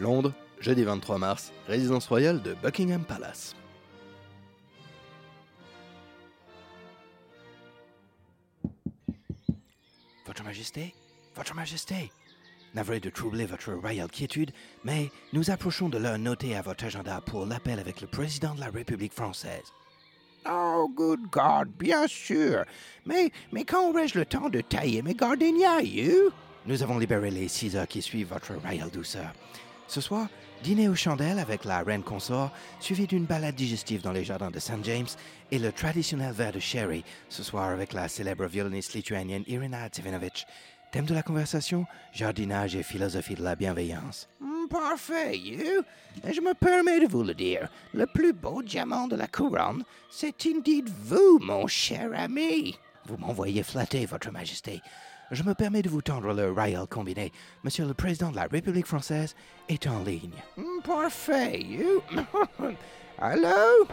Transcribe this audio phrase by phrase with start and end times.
[0.00, 3.54] Londres, jeudi 23 mars, résidence royale de Buckingham Palace.
[10.26, 10.94] Votre Majesté,
[11.34, 12.12] Votre Majesté,
[12.74, 14.52] navré de troubler votre royale quiétude,
[14.84, 18.60] mais nous approchons de l'heure notée à votre agenda pour l'appel avec le président de
[18.60, 19.72] la République française.
[20.48, 22.64] Oh, good God, bien sûr.
[23.04, 26.30] Mais, mais quand aurais-je le temps de tailler mes gardenias, you?
[26.66, 29.32] Nous avons libéré les six heures qui suivent votre royale douceur.
[29.88, 30.28] Ce soir,
[30.62, 34.58] dîner aux chandelles avec la reine consort, suivi d'une balade digestive dans les jardins de
[34.58, 34.84] St.
[34.84, 35.06] James
[35.50, 40.46] et le traditionnel verre de sherry, ce soir avec la célèbre violoniste lituanienne Irina Tsivinovich.
[40.92, 44.28] Thème de la conversation, jardinage et philosophie de la bienveillance.
[44.40, 45.82] Hmm, parfait, you.
[46.22, 50.46] Je me permets de vous le dire, le plus beau diamant de la couronne, c'est
[50.46, 52.76] indeed vous, mon cher ami.
[53.06, 54.82] Vous m'envoyez flatter, Votre Majesté.
[55.30, 57.32] Je me permets de vous tendre le Royal Combiné.
[57.62, 59.34] Monsieur le Président de la République française
[59.68, 60.32] est en ligne.
[60.56, 62.00] Hmm, parfait, you.
[63.20, 63.86] Allô?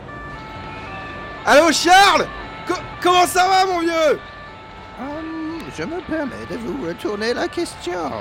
[1.45, 2.27] Allô Charles?
[2.67, 4.19] Co- Comment ça va mon vieux?
[4.99, 8.11] Hum, je me permets de vous retourner la question.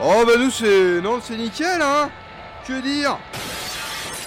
[0.00, 1.00] Oh bah nous c'est...
[1.02, 2.08] Non c'est nickel hein
[2.66, 3.18] Que dire?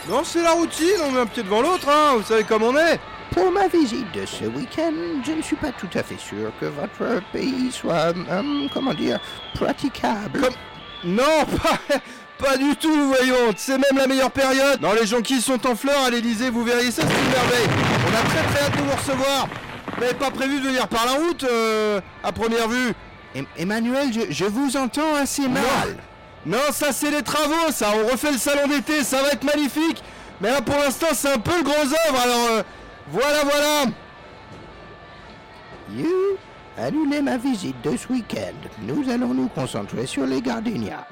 [0.07, 2.77] Non c'est la routine, on met un pied devant l'autre hein, vous savez comme on
[2.77, 2.99] est
[3.31, 4.93] Pour ma visite de ce week-end,
[5.25, 9.19] je ne suis pas tout à fait sûr que votre pays soit, hum, comment dire,
[9.53, 10.41] praticable.
[10.41, 10.53] Comme-
[11.03, 11.23] Non
[11.63, 11.95] pas...
[12.39, 16.03] Pas du tout voyons, c'est même la meilleure période Non les jonquilles sont en fleurs
[16.03, 17.67] à l'Elysée, vous verriez ça c'est une merveille
[18.05, 19.47] On a très très hâte de vous recevoir
[19.95, 22.93] Vous n'avez pas prévu de venir par la route euh, à première vue
[23.35, 25.97] Em- Emmanuel, je, je vous entends assez mal.
[26.45, 27.87] Non, ça c'est les travaux, ça.
[28.03, 30.03] On refait le salon d'été, ça va être magnifique.
[30.39, 32.63] Mais là pour l'instant c'est un peu le gros œuvre, alors euh,
[33.09, 33.85] voilà, voilà.
[35.89, 36.37] You,
[36.77, 38.55] annulez ma visite de ce week-end.
[38.81, 41.07] Nous allons nous concentrer sur les gardenias.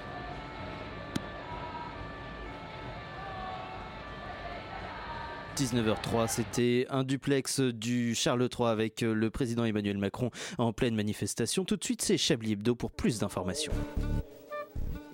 [5.57, 10.95] –19h03, c'était un duplex du Charles III avec euh, le président Emmanuel Macron en pleine
[10.95, 11.63] manifestation.
[11.63, 13.71] Tout de suite, c'est Chablis Hebdo pour plus d'informations.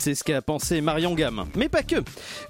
[0.00, 1.44] C'est ce qu'a pensé Marion Gamme.
[1.56, 1.96] Mais pas que.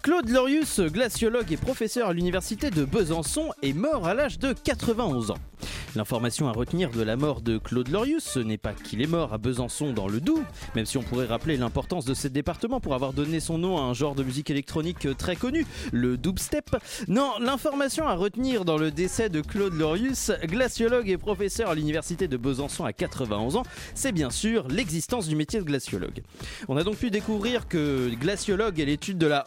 [0.05, 5.33] Claude Lorius, glaciologue et professeur à l'université de Besançon, est mort à l'âge de 91
[5.33, 5.50] ans.
[5.97, 9.33] L'information à retenir de la mort de Claude Lorius, ce n'est pas qu'il est mort
[9.33, 10.45] à Besançon dans le Doubs,
[10.75, 13.83] même si on pourrait rappeler l'importance de ce département pour avoir donné son nom à
[13.83, 16.77] un genre de musique électronique très connu, le dubstep.
[17.09, 22.29] Non, l'information à retenir dans le décès de Claude Lorius, glaciologue et professeur à l'université
[22.29, 23.63] de Besançon à 91 ans,
[23.95, 26.23] c'est bien sûr l'existence du métier de glaciologue.
[26.69, 29.45] On a donc pu découvrir que glaciologue est l'étude de la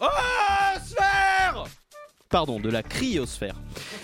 [2.34, 3.54] Pardon, de la cryosphère.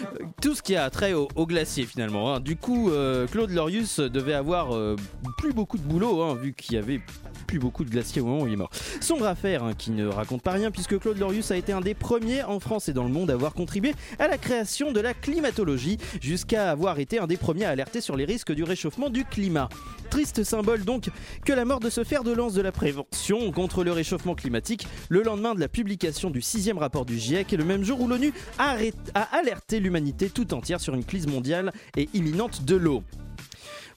[0.03, 2.35] Euh, Tout ce qui a trait au, glacier finalement.
[2.35, 2.40] hein.
[2.40, 4.95] Du coup, euh, Claude Lorius devait avoir euh,
[5.40, 7.01] plus beaucoup de boulot, hein, vu qu'il y avait
[7.49, 8.69] plus beaucoup de glaciers au moment où il est mort.
[9.01, 11.95] Sombre affaire hein, qui ne raconte pas rien, puisque Claude Lorius a été un des
[11.95, 15.15] premiers en France et dans le monde à avoir contribué à la création de la
[15.15, 19.25] climatologie, jusqu'à avoir été un des premiers à alerter sur les risques du réchauffement du
[19.25, 19.67] climat.
[20.11, 21.09] Triste symbole donc
[21.43, 24.87] que la mort de ce fer de lance de la prévention contre le réchauffement climatique
[25.09, 28.07] le lendemain de la publication du sixième rapport du GIEC et le même jour où
[28.07, 28.75] l'ONU a,
[29.16, 33.03] a alerté l'humanité tout entière sur une crise mondiale et imminente de l'eau.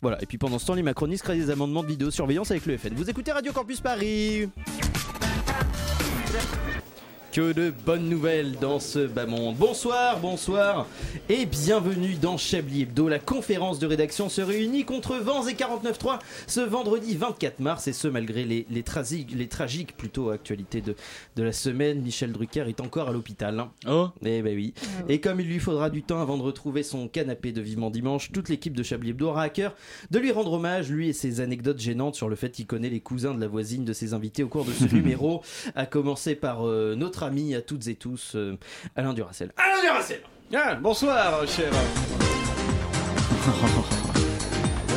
[0.02, 2.76] Voilà, et puis pendant ce temps, les macronistes créent des amendements de vidéosurveillance avec le
[2.76, 2.92] FN.
[2.94, 4.48] Vous écoutez Radio Campus Paris
[7.32, 9.56] que de bonnes nouvelles dans ce bas monde.
[9.56, 10.87] Bonsoir, bonsoir
[11.31, 13.09] et bienvenue dans Chablis Hebdo.
[13.09, 17.94] La conférence de rédaction se réunit contre vents et 49.3 ce vendredi 24 mars et
[17.94, 20.94] ce malgré les, les, trasiques- les tragiques plutôt actualités de,
[21.37, 22.02] de la semaine.
[22.02, 23.58] Michel Drucker est encore à l'hôpital.
[23.61, 23.70] hein.
[23.88, 24.75] Oh Eh ben oui.
[25.08, 28.31] Et comme il lui faudra du temps avant de retrouver son canapé de Vivement Dimanche,
[28.32, 29.75] toute l'équipe de Chablis Hebdo aura à cœur
[30.11, 33.00] de lui rendre hommage, lui et ses anecdotes gênantes sur le fait qu'il connaît les
[33.00, 35.40] cousins de la voisine de ses invités au cours de ce numéro,
[35.75, 38.56] à commencer par euh, notre ami à toutes et tous, euh,
[38.96, 39.52] Alain Duracel.
[39.56, 40.20] Alain Duracel
[40.54, 41.70] Ah, bonsoir, cher.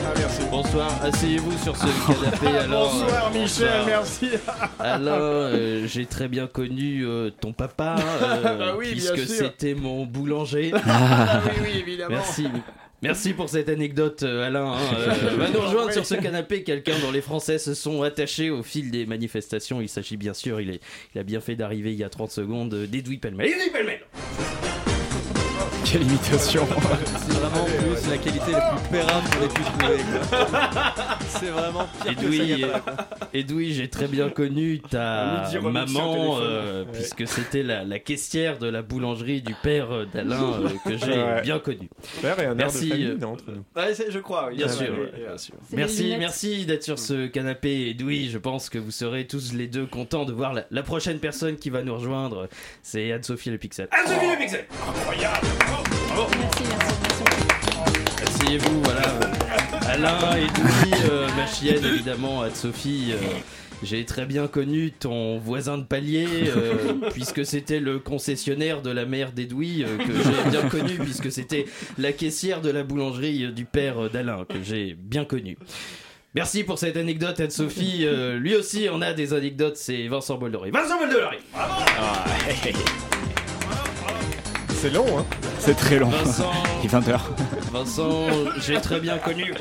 [0.07, 0.41] Ah, merci.
[0.51, 2.47] Bonsoir, asseyez-vous sur ce canapé.
[2.57, 3.85] Alors, bonsoir, euh, Michel, bonsoir.
[3.87, 4.29] merci.
[4.79, 10.05] Alain, euh, j'ai très bien connu euh, ton papa, euh, Bah oui, puisque c'était mon
[10.05, 10.71] boulanger.
[10.87, 12.15] Ah, oui, oui, évidemment.
[12.15, 12.47] Merci.
[13.01, 14.71] Merci pour cette anecdote, euh, Alain.
[14.73, 14.77] hein.
[14.97, 18.63] Euh, va nous rejoindre sur ce canapé quelqu'un dont les Français se sont attachés au
[18.63, 19.81] fil des manifestations.
[19.81, 20.79] Il s'agit bien sûr, il, est,
[21.13, 23.47] il a bien fait d'arriver il y a 30 secondes, euh, d'Edoui Pellemel.
[23.47, 23.99] Edoui Pellemel
[25.95, 26.67] Quelle imitation
[27.15, 29.97] C'est vraiment en plus la qualité la plus pérave qu'on ait pu trouver.
[31.29, 32.15] C'est vraiment pire
[33.31, 36.91] que Edoui, j'ai très bien connu ta maman, euh, Ouais.
[36.91, 41.13] puisque c'était la, la caissière de la boulangerie du père euh, d'Alain euh, que j'ai
[41.13, 41.41] Ouais.
[41.43, 41.89] bien connu.
[42.21, 42.89] Y a un air de Merci.
[42.89, 43.63] famille euh, entre nous.
[43.81, 44.57] Ouais, je crois, oui.
[44.57, 45.35] Bien Ouais, sûr, bien
[45.71, 48.29] Merci, merci d'être sur ce canapé, Edoui.
[48.29, 51.55] Je pense que vous serez tous les deux contents de voir la, la prochaine personne
[51.55, 52.49] qui va nous rejoindre.
[52.83, 53.87] C'est Anne-Sophie Le Pixel.
[53.91, 55.47] Anne-Sophie Le Pixel Incroyable
[56.15, 58.23] Bravo Merci, merci, merci.
[58.23, 59.01] Asseyez-vous, voilà.
[59.89, 63.11] Alain, Edoui, euh, ma chienne, évidemment, Anne-Sophie.
[63.11, 63.17] euh,
[63.83, 66.25] j'ai très bien connu ton voisin de palier,
[66.55, 71.29] euh, puisque c'était le concessionnaire de la mère d'Edoui, euh, que j'ai bien connu, puisque
[71.31, 71.65] c'était
[71.97, 75.57] la caissière de la boulangerie euh, du père euh, d'Alain, que j'ai bien connu.
[76.33, 78.05] Merci pour cette anecdote, Anne-Sophie.
[78.05, 80.71] Euh, lui aussi, on a des anecdotes, c'est Vincent Boldory.
[80.71, 81.37] Vincent Boldory
[84.69, 85.25] C'est long, hein
[85.65, 86.09] C'est très long.
[86.09, 86.51] Vincent.
[86.83, 87.19] Il est 20h.
[87.71, 88.27] Vincent,
[88.59, 89.51] j'ai très bien connu.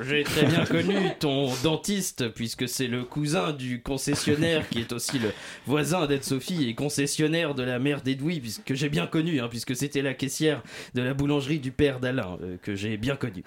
[0.00, 5.18] J'ai très bien connu ton dentiste, puisque c'est le cousin du concessionnaire qui est aussi
[5.18, 5.32] le
[5.66, 10.00] voisin d'Anne-Sophie et concessionnaire de la mère d'Edoui, puisque j'ai bien connu, hein, puisque c'était
[10.00, 10.62] la caissière
[10.94, 13.42] de la boulangerie du père d'Alain, euh, que j'ai bien connu.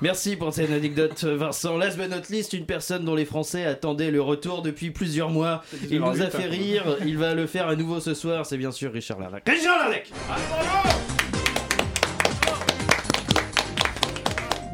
[0.00, 1.76] Merci pour cette anecdote, Vincent.
[1.76, 5.64] Last but not least, une personne dont les Français attendaient le retour depuis plusieurs mois.
[5.90, 8.70] Il nous a fait rire, il va le faire à nouveau ce soir, c'est bien
[8.70, 9.48] sûr Richard Larnac.
[9.48, 10.12] Richard Larnac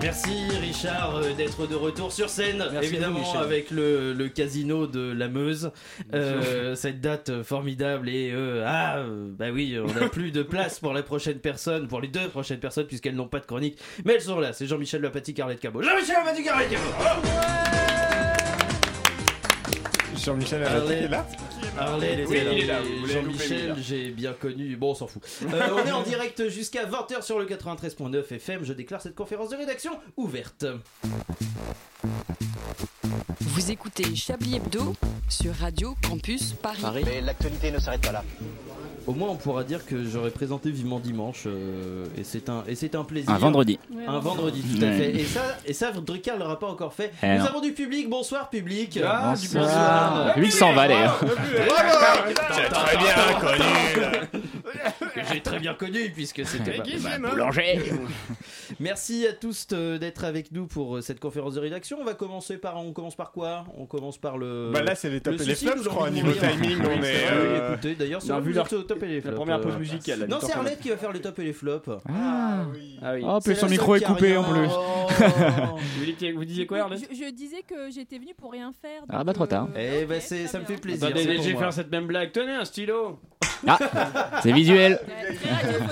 [0.01, 4.29] Merci Richard euh, d'être de retour sur scène, Merci à vous, évidemment avec le, le
[4.29, 5.73] casino de la Meuse.
[6.15, 10.79] Euh, cette date formidable et euh, ah euh, bah oui, on n'a plus de place
[10.79, 14.15] pour la prochaine personne, pour les deux prochaines personnes puisqu'elles n'ont pas de chronique, mais
[14.15, 14.53] elles sont là.
[14.53, 15.83] C'est Jean-Michel Lapati, Carlette Cabot.
[15.83, 16.83] Jean-Michel Lapati, Carlette Cabot.
[20.17, 21.27] Jean-Michel Arlette, Oui, elle il est là,
[21.99, 24.77] il est Jean-Michel, j'ai bien connu.
[24.77, 25.23] Bon, on s'en fout.
[25.43, 28.65] Euh, on est en direct jusqu'à 20h sur le 93.9 FM.
[28.65, 30.67] Je déclare cette conférence de rédaction ouverte.
[33.41, 34.95] Vous écoutez Chablis Hebdo
[35.29, 37.03] sur Radio Campus Paris.
[37.05, 38.25] Mais l'actualité ne s'arrête pas là.
[39.09, 42.75] Au moins, on pourra dire que j'aurais présenté vivement dimanche, euh, et c'est un et
[42.75, 43.31] c'est un plaisir.
[43.31, 43.79] Un vendredi.
[43.91, 45.13] Ouais, Un vendredi, tout à fait.
[45.13, 47.11] Et ça, et ça, Drucker l'aura pas encore fait.
[47.23, 47.45] Eh Nous non.
[47.47, 48.11] avons du public.
[48.11, 49.01] Bonsoir, public.
[49.03, 49.65] Ah, du Bonsoir.
[49.65, 50.27] Bonsoir.
[50.27, 51.19] Le public s'en va d'ailleurs.
[52.53, 54.43] C'est très bien connu
[55.15, 56.79] Que j'ai très bien connu puisque c'était
[57.19, 57.81] ma- Boulanger.
[58.81, 61.99] Merci à tous euh, d'être avec nous pour euh, cette conférence de rédaction.
[62.01, 63.65] On va commencer par on commence par quoi?
[63.77, 66.11] On commence par le Bah là, c'est les top le et les flops, je crois,
[66.11, 69.03] niveau timing, on Oui, est, euh, écoutez, d'ailleurs, c'est on a vrai, vu leur- top
[69.03, 69.37] et les La flops.
[69.37, 69.63] première euh.
[69.63, 70.27] pause musicale.
[70.29, 71.89] Non, c'est Arlette qui va faire les tops et les flops.
[72.09, 72.65] Ah.
[73.03, 73.23] Ah oui.
[73.27, 74.69] Oh, plus son la micro est coupé en plus.
[75.99, 77.09] Vous disiez- quoi, Arlette?
[77.11, 79.03] Je, disais que j'étais venue pour rien faire.
[79.09, 79.69] Ah bah, trop tard.
[79.77, 81.11] Eh très ça me fait plaisir.
[81.17, 82.33] J'ai faire cette même blague.
[82.33, 83.19] Tenez un stylo
[83.67, 85.01] Ah, c'est visuel.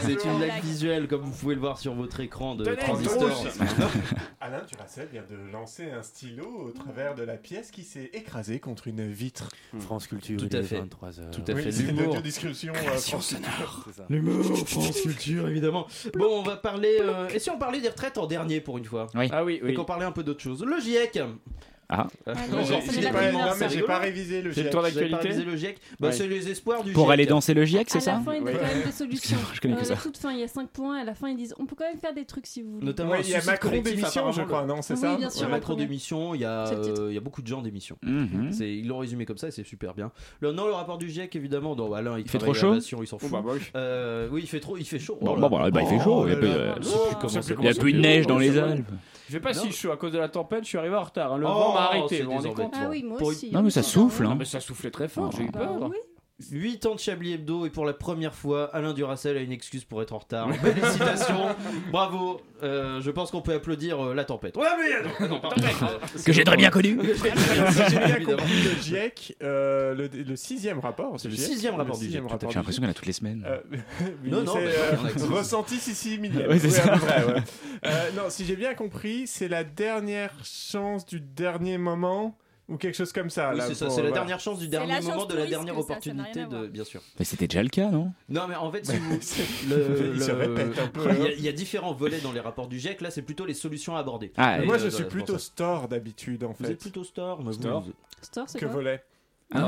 [0.03, 2.77] C'est une la blague visuelle comme vous pouvez le voir sur votre écran de Tenez,
[2.77, 3.31] transistor.
[4.41, 8.61] Alain Duracell vient de lancer un stylo au travers de la pièce qui s'est écrasée
[8.61, 9.49] contre une vitre.
[9.81, 10.81] France Culture, Tout il à est fait.
[10.81, 11.31] 23h.
[11.33, 12.09] Tout à Oui, fait c'est une l'humour.
[12.11, 13.87] audiodescription euh, France Culture.
[14.09, 15.87] L'humour, France Culture, évidemment.
[16.15, 16.99] Bon, on va parler.
[17.01, 19.29] euh, Et si on parlait des retraites en dernier pour une fois Oui.
[19.33, 19.75] Ah oui, Et oui.
[19.75, 20.65] qu'on parlait un peu d'autre chose.
[20.65, 21.19] Le GIEC.
[21.89, 22.09] Ah.
[22.27, 24.71] Euh, non, J'ai- pas- Non, mais j'ai pas révisé le C'est le GIEC.
[24.73, 26.13] tour d'actualité révisé le GIEC Bah, Ouais.
[26.13, 27.13] c'est les espoirs du Pour GIEC.
[27.13, 28.91] aller danser le GIEC, c'est À la ça fin, il y a quand même des
[28.93, 29.37] solutions.
[29.55, 29.95] Je connais que Euh, ça.
[29.95, 30.99] La toute fin, il y a 5 points.
[31.01, 32.87] À la fin, ils disent on peut quand même faire des trucs si vous voulez.
[32.87, 35.35] Notamment Ouais, il y a Macron d'émission, je crois, non, c'est Oui, ça bien Il
[35.35, 35.47] y sûr.
[35.47, 37.03] a Macron d'émission, il y a, le titre.
[37.03, 37.97] euh, il y a beaucoup de gens d'émission.
[38.03, 38.53] Mhm.
[38.53, 40.11] C'est- Ils l'ont résumé comme ça et c'est super bien.
[40.41, 41.77] Le, non, le rapport du GIEC, évidemment.
[41.77, 43.31] Non, Alain, il, Il fait trop à chaud il s'en Oh, fout.
[43.31, 43.61] bah, bah oui.
[43.77, 45.19] Euh, oui, il fait trop, il fait chaud.
[45.21, 46.27] Bon, Oh bah, il fait chaud.
[46.27, 46.49] Il y a plus,
[47.29, 48.91] ça de ça neige dans les Oh, Alpes.
[49.27, 49.63] Je sais pas Non.
[49.63, 51.33] si je suis à cause de la tempête, je suis arrivé en retard.
[51.33, 51.39] hein.
[51.39, 53.29] Le Oh, vent m'a arrêté, c'est vous vous rendez des compte Ah oui, moi Pour-
[53.29, 53.51] aussi.
[53.51, 54.37] Non, mais ça souffle, Ah, hein.
[54.39, 55.83] mais ça soufflait très fort, j'ai eu Ah peur.
[55.91, 55.97] oui.
[56.53, 59.85] 8 ans de Chablis Hebdo et pour la première fois, Alain Duracel a une excuse
[59.85, 60.55] pour être en retard.
[60.57, 61.47] Félicitations,
[61.91, 62.43] bravo.
[62.63, 64.55] Euh, je pense qu'on peut applaudir euh, la tempête.
[64.57, 65.65] Ouais, mais non, non, tempête.
[65.83, 66.99] euh, Que j'ai très bien connu.
[67.71, 71.75] Si j'ai bien compris, le GIEC, euh, le, le sixième rapport, C'est le GIEC, sixième
[71.75, 73.43] rapport le du GIEC, rapport J'ai l'impression qu'il y en a toutes les semaines.
[73.47, 73.59] Euh,
[74.25, 76.51] Non, non, c'est euh, ressenti 6 millième.
[76.51, 76.83] Oui, c'est ça.
[76.89, 77.41] près, ouais.
[77.87, 82.37] Euh, non, si j'ai bien compris, c'est la dernière chance du dernier moment
[82.69, 83.53] ou quelque chose comme ça.
[83.55, 84.23] Oui, c'est ça, pour- c'est la voilà.
[84.23, 86.67] dernière chance du dernier moment de la dernière ça, ça opportunité de.
[86.67, 87.01] Bien sûr.
[87.19, 88.13] Mais c'était déjà le cas, non?
[88.29, 89.19] Non, mais en fait, si vous.
[89.21, 91.33] C'est- le- Il se répète un peu, Il y, a, hein.
[91.39, 93.01] il y a différents volets dans les rapports du GIEC.
[93.01, 94.33] Là, c'est plutôt les solutions à aborder.
[94.37, 96.73] Ah, Moi, euh, je suis plutôt store d'habitude, en Vous fait.
[96.73, 97.83] êtes plutôt store, mais vous- Store.
[97.83, 97.93] vous-
[98.23, 98.75] Store, c'est Que quoi?
[98.75, 99.03] volet?
[99.55, 99.61] Ah.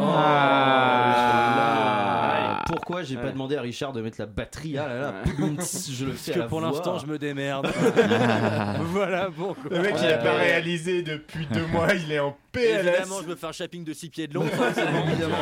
[1.41, 2.65] Ah.
[2.67, 6.13] Pourquoi j'ai pas demandé à Richard de mettre la batterie Ah là là, je le
[6.13, 6.33] fais.
[6.33, 7.69] Parce que pour l'instant, je me démerde.
[8.11, 8.77] Ah.
[8.81, 9.71] voilà pourquoi.
[9.71, 12.87] Le mec, il a pas réalisé depuis deux mois, il est en PLS.
[12.87, 15.37] Évidemment, je me fais un shopping de 6 pieds de long, évidemment.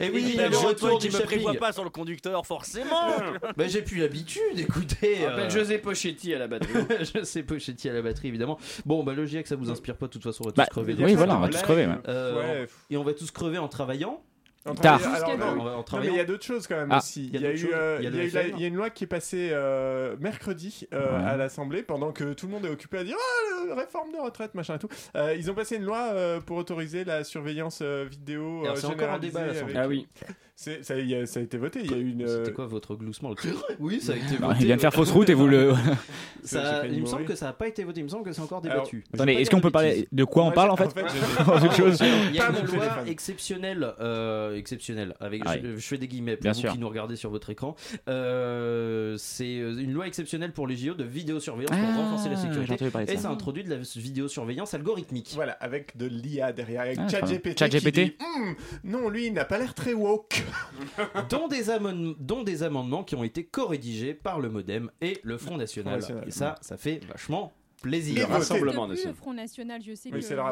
[0.00, 3.10] Et oui, évidemment, je retourne qui me prévoit pas sur le conducteur, forcément.
[3.56, 5.26] bah, j'ai plus l'habitude, écoutez.
[5.26, 5.50] Euh.
[5.50, 6.72] José Pochetti à la batterie.
[7.14, 8.58] José Pochetti à la batterie, évidemment.
[8.84, 10.66] Bon, bah, le GIEC, ça vous inspire pas, de toute façon, on va tous bah,
[10.66, 10.94] crever.
[10.98, 11.88] Oui, voilà, on va tous crever.
[12.08, 13.68] Euh, et on va tous crever en
[14.64, 15.00] en Tard.
[16.00, 17.30] Mais il y a d'autres choses quand même aussi.
[17.32, 21.26] Il y, y, euh, y, y, a une loi qui est passée euh, mercredi euh,
[21.26, 24.54] à l'Assemblée pendant que tout le monde est occupé à dire ah, réforme de retraite,
[24.54, 24.88] machin et tout.
[25.16, 26.14] Euh, ils ont passé une loi
[26.46, 28.64] pour autoriser la surveillance vidéo.
[28.76, 29.40] C'est encore un débat.
[29.40, 29.76] Avec...
[29.76, 30.06] Ah oui
[30.54, 30.82] ça, a,
[31.26, 31.80] ça, a, été voté.
[31.82, 32.26] Il y a une.
[32.26, 33.34] C'était euh, quoi votre gloussement
[33.80, 34.56] Oui, ça a été voté.
[34.60, 35.72] Il vient de faire euh, fausse route et vous le.
[36.44, 38.00] Ça, il me semble que ça n'a pas été voté.
[38.00, 39.04] Il me semble que c'est encore débattu.
[39.12, 41.04] Alors, attendez, est-ce qu'on peut parler de quoi on parle en fait, en fait
[42.30, 45.14] Il y a une loi exceptionnelle, euh, exceptionnelle.
[45.20, 47.76] Avec je, fais des guillemets pour vous qui nous regardez sur votre écran.
[48.08, 53.12] Euh, c'est une loi exceptionnelle pour les JO de vidéosurveillance ah, pour renforcer la sécurité.
[53.12, 55.32] Et ça introduit de la vidéosurveillance algorithmique.
[55.34, 57.58] Voilà, avec de l'IA derrière, avec ah, ChatGPT.
[57.58, 58.16] ChatGPT.
[58.20, 58.54] Hum,
[58.84, 60.42] non, lui, il n'a pas l'air très woke.
[61.30, 61.64] dont, des
[62.18, 66.00] dont des amendements qui ont été co-rédigés par le Modem et le Front National.
[66.26, 68.28] Et ça, ça fait vachement plaisir.
[68.28, 69.14] Le Rassemblement National.
[69.14, 70.42] Front National, je sais oui, que c'est le,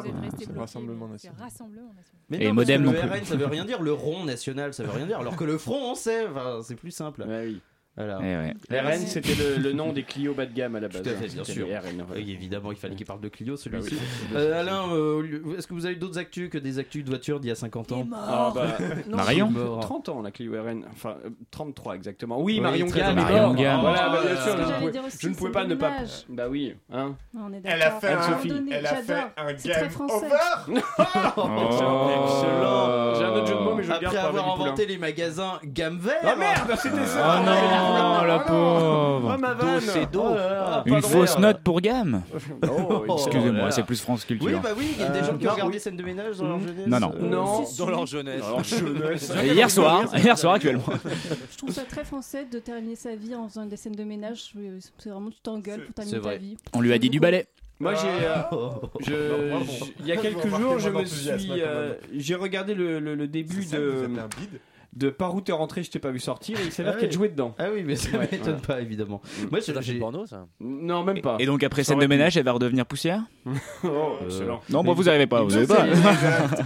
[0.53, 1.39] le Rassemblement National.
[1.39, 1.93] Rassemblement
[2.29, 3.09] Mais Modem le non plus.
[3.09, 3.81] RN, ça veut rien dire.
[3.81, 5.19] Le Rond National, ça veut rien dire.
[5.19, 6.27] Alors que le Front, on sait.
[6.63, 7.25] C'est plus simple.
[7.27, 7.61] Oui.
[7.97, 8.21] Eh Alors.
[8.23, 11.01] Eh, RN, c'était le, nom des Clio bas de gamme à la base.
[11.01, 11.27] Tout hein.
[11.33, 11.67] bien sûr.
[12.15, 13.95] Évidemment, il fallait qu'il parle de Clio, ah celui-ci.
[14.33, 17.49] Bah Alain, euh, est-ce que vous avez d'autres actus que des actus de voitures d'il
[17.49, 18.77] y a 50 ans ah, bah,
[19.09, 20.85] Marion 30 ans, la Clio RN.
[20.91, 22.41] Enfin, euh, 33 exactement.
[22.41, 23.15] Oui, Marion Gamme.
[23.15, 23.81] Marion Gamme.
[23.81, 24.55] Bah, bien sûr,
[25.19, 25.97] je, ne pouvais pas ne pas.
[26.29, 26.73] Bah oui.
[26.91, 27.15] Hein
[27.63, 30.29] elle a fait un, donné, elle a fait un game over
[31.65, 33.15] Excellent.
[33.15, 36.21] J'ai un autre jeu de mots, mais je Après avoir inventé les magasins gamme vert.
[36.23, 40.21] Ah merde, c'était ça oh Oh, la ah, pauvre Do, c'est Do.
[40.23, 42.23] Oh ah, Une fausse note pour gamme
[42.69, 44.47] oh, Excusez-moi, c'est plus France Culture.
[44.47, 46.37] Oui, bah oui, il y a des euh, gens qui ont regardé scène de ménage
[46.37, 46.67] dans leur hmm.
[46.67, 46.87] jeunesse.
[46.87, 47.13] Non, non.
[47.15, 48.43] Euh, non, dans leur jeunesse.
[49.43, 50.83] Hier soir, hier soir actuellement.
[51.51, 54.53] Je trouve ça très français de terminer sa vie en faisant des scènes de ménage.
[54.97, 56.57] C'est vraiment, tu t'engueules pour terminer ta vie.
[56.73, 57.47] On lui a dit du ballet.
[57.81, 58.25] Moi, j'ai.
[58.25, 58.89] Euh, oh.
[60.01, 61.61] il y a quelques jours, je me suis.
[61.61, 64.07] Euh, j'ai regardé le, début de
[64.93, 67.11] de par où t'es rentré, je t'ai pas vu sortir, et il s'avère ah qu'elle
[67.11, 67.55] jouait dedans.
[67.57, 69.21] Ah oui, mais ça ouais, m'étonne pas, évidemment.
[69.23, 69.45] Mm.
[69.49, 71.37] Moi, c'est un porno, ça Non, même pas.
[71.39, 73.23] Et, donc, après scène de ménage, elle va redevenir poussière
[73.83, 74.61] Oh, euh, excellent.
[74.69, 75.87] Non, bon, vous arrivez pas, vous avez pas.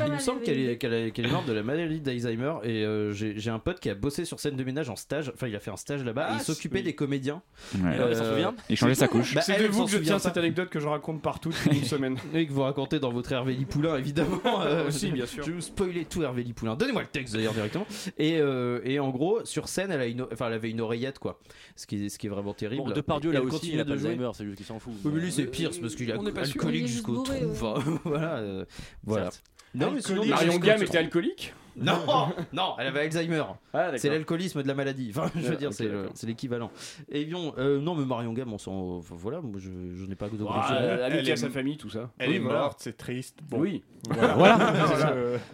[0.08, 3.80] Il me semble qu'elle est morte de la maladie d'Alzheimer, et euh, j'ai un pote
[3.80, 6.04] qui a bossé sur scène de ménage en stage, enfin, il a fait un stage
[6.04, 7.42] là-bas, il ah, s'occupait des comédiens.
[7.84, 9.36] Euh, il changeait sa couche.
[9.42, 12.18] C'est bah, de vous que je tiens cette anecdote que je raconte partout une semaine.
[12.34, 14.42] Et que vous racontez dans votre Hervé Lipoulin, évidemment.
[14.88, 15.44] Aussi, bien sûr.
[15.44, 16.76] Je vais vous spoiler tout Hervé Lipoulin.
[16.76, 17.86] Donnez-moi le texte d'ailleurs directement.
[18.18, 20.02] Et, euh, et en gros, sur scène, elle,
[20.40, 21.40] avait une oreillette, quoi.
[21.76, 22.84] Ce qui, ce qui est vraiment terrible.
[22.84, 24.94] Bon, de par Dieu, là elle aussi, il a de c'est juste qu'il s'en fout.
[25.04, 27.34] Oui, mais lui, c'est pire, c'est parce qu'il est alcoolique jusqu'au trou.
[28.06, 28.66] Voilà.
[29.04, 29.30] voilà.
[29.74, 32.00] Non, mais sinon, Marion Gamme était alcoolique non,
[32.54, 33.44] non, elle avait Alzheimer.
[33.74, 35.12] Ah, c'est l'alcoolisme de la maladie.
[35.16, 36.72] Enfin, je veux dire, euh, c'est l'équivalent.
[37.10, 39.00] Et bien, euh, non, mais Marion Gamme, on s'en.
[39.00, 39.70] Voilà, moi, je,
[40.06, 41.36] n'ai pas de bah, elle, elle, elle est...
[41.36, 42.10] sa famille, tout ça.
[42.18, 43.40] Elle est morte, c'est triste.
[43.52, 43.84] Oui.
[44.10, 44.34] Voilà.
[44.36, 44.74] voilà.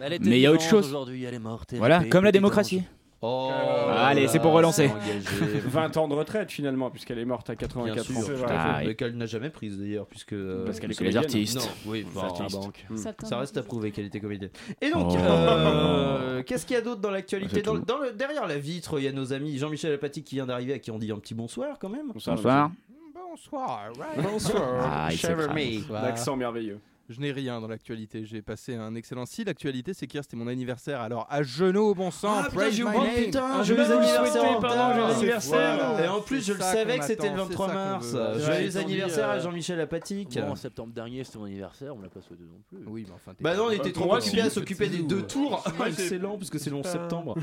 [0.00, 0.86] mais il y a autre chose.
[0.86, 1.74] Aujourd'hui, elle est morte.
[1.74, 2.82] Voilà, comme la démocratie.
[3.24, 3.50] Oh,
[3.96, 4.90] Allez, c'est pour relancer.
[5.66, 8.20] 20 ans de retraite finalement, puisqu'elle est morte à 84 ans.
[8.48, 10.32] Ah, et- qu'elle n'a jamais prise d'ailleurs, puisque.
[10.32, 11.22] Euh, Parce qu'elle est les comédienne.
[11.24, 11.70] artistes.
[11.86, 12.56] Oui, bah, artistes.
[12.56, 12.84] banque.
[12.90, 12.96] Hmm.
[12.96, 14.50] Ça, reste à prouver qu'elle était comédienne.
[14.80, 15.16] Et donc, oh.
[15.16, 17.62] euh, qu'est-ce qu'il y a d'autre dans l'actualité
[18.16, 20.90] Derrière la vitre, il y a nos amis Jean-Michel Apathy qui vient d'arriver, à qui
[20.90, 22.10] on dit un petit bonsoir quand même.
[22.12, 22.36] Bonsoir.
[22.36, 23.92] Bonsoir.
[24.20, 24.62] Bonsoir.
[24.82, 26.80] Ah, il L'accent merveilleux.
[27.12, 28.24] Je n'ai rien dans l'actualité.
[28.24, 29.26] J'ai passé un excellent.
[29.26, 31.00] Si l'actualité, c'est qu'hier c'était mon anniversaire.
[31.00, 32.42] Alors à genoux, bon sang.
[32.44, 33.26] Ah, putain, j'ai oublié.
[33.26, 36.00] Putain, joyeux anniversaire.
[36.02, 38.16] Et en plus, je le savais que c'était le 23 mars.
[38.38, 40.38] Joyeux anniversaire à euh, Jean-Michel Apatique.
[40.38, 41.94] en septembre dernier, c'était mon anniversaire.
[41.94, 42.84] On me l'a pas souhaité non plus.
[42.86, 43.32] Oui, mais enfin.
[43.40, 45.22] Bah non, on était trop occupés à s'occuper des deux euh.
[45.22, 45.62] tours.
[45.86, 47.36] Excellent, puisque c'est le 11 septembre.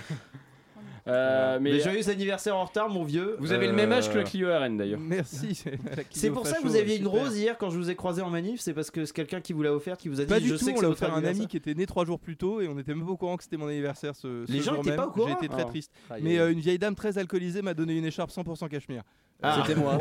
[1.07, 1.73] Euh, mais...
[1.73, 3.35] Euh, joyeux anniversaire en retard, mon vieux.
[3.39, 4.99] Vous avez le même âge que le euh, Clio RN d'ailleurs.
[4.99, 5.63] Merci.
[6.11, 8.29] C'est pour ça que vous aviez une rose hier quand je vous ai croisé en
[8.29, 8.59] manif.
[8.61, 10.29] C'est parce que c'est quelqu'un qui vous l'a offert, qui vous a dit.
[10.29, 10.69] Pas du je tout.
[10.75, 12.77] On l'a offert à un ami qui était né trois jours plus tôt et on
[12.77, 14.15] était même pas au courant que c'était mon anniversaire.
[14.15, 15.29] Ce, Les gens n'étaient pas au courant.
[15.29, 15.65] J'étais très ah.
[15.65, 15.91] triste.
[16.09, 19.03] Ah, mais une vieille dame très alcoolisée m'a donné une écharpe 100% cachemire.
[19.41, 19.63] Ah.
[19.65, 19.97] C'était moi.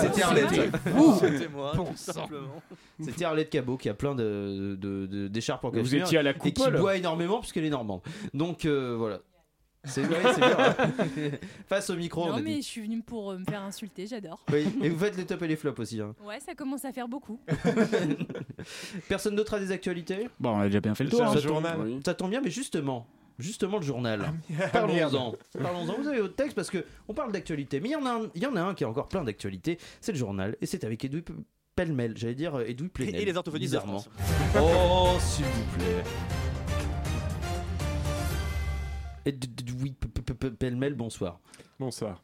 [0.00, 0.48] C'était Arlette.
[0.50, 1.72] C'était moi.
[1.76, 1.86] Bon
[3.00, 5.82] C'était Arlette Cabot qui a plein d'écharpes de, de, en cachemire.
[5.82, 6.46] Vous étiez à la coupe.
[6.46, 8.00] Et qui boit énormément puisqu'elle est normande.
[8.34, 9.20] Donc voilà.
[9.84, 10.56] C'est ouais, c'est bien.
[10.58, 10.90] Hein.
[11.68, 14.44] Face au micro, on non, mais je suis venue pour euh, me faire insulter, j'adore.
[14.52, 16.00] Oui, Et vous faites les tops et les flops aussi.
[16.00, 16.14] Hein.
[16.22, 17.40] Ouais, ça commence à faire beaucoup.
[19.08, 20.28] Personne d'autre a des actualités?
[20.38, 21.20] Bon, on a déjà bien fait le tour.
[21.20, 21.38] C'est un hein.
[21.38, 21.78] journal.
[22.04, 23.06] Ça tombe bien, mais justement,
[23.38, 24.32] justement le journal.
[24.60, 25.34] Ah, Parlons-en.
[25.60, 25.94] Parlons-en.
[25.94, 28.30] Vous avez votre texte parce que on parle d'actualité, mais il y en a, un,
[28.34, 29.78] il y en a un qui est encore plein d'actualités.
[30.02, 31.32] C'est le journal et c'est avec Edoui P-
[31.74, 32.18] Pellemel.
[32.18, 33.16] J'allais dire euh, Edoui Plenel.
[33.16, 33.78] Et les orthophonistes
[34.58, 36.49] Oh, s'il vous plaît.
[39.26, 41.40] Edoui P- P- P- Pellemel, bonsoir.
[41.78, 42.22] Bonsoir.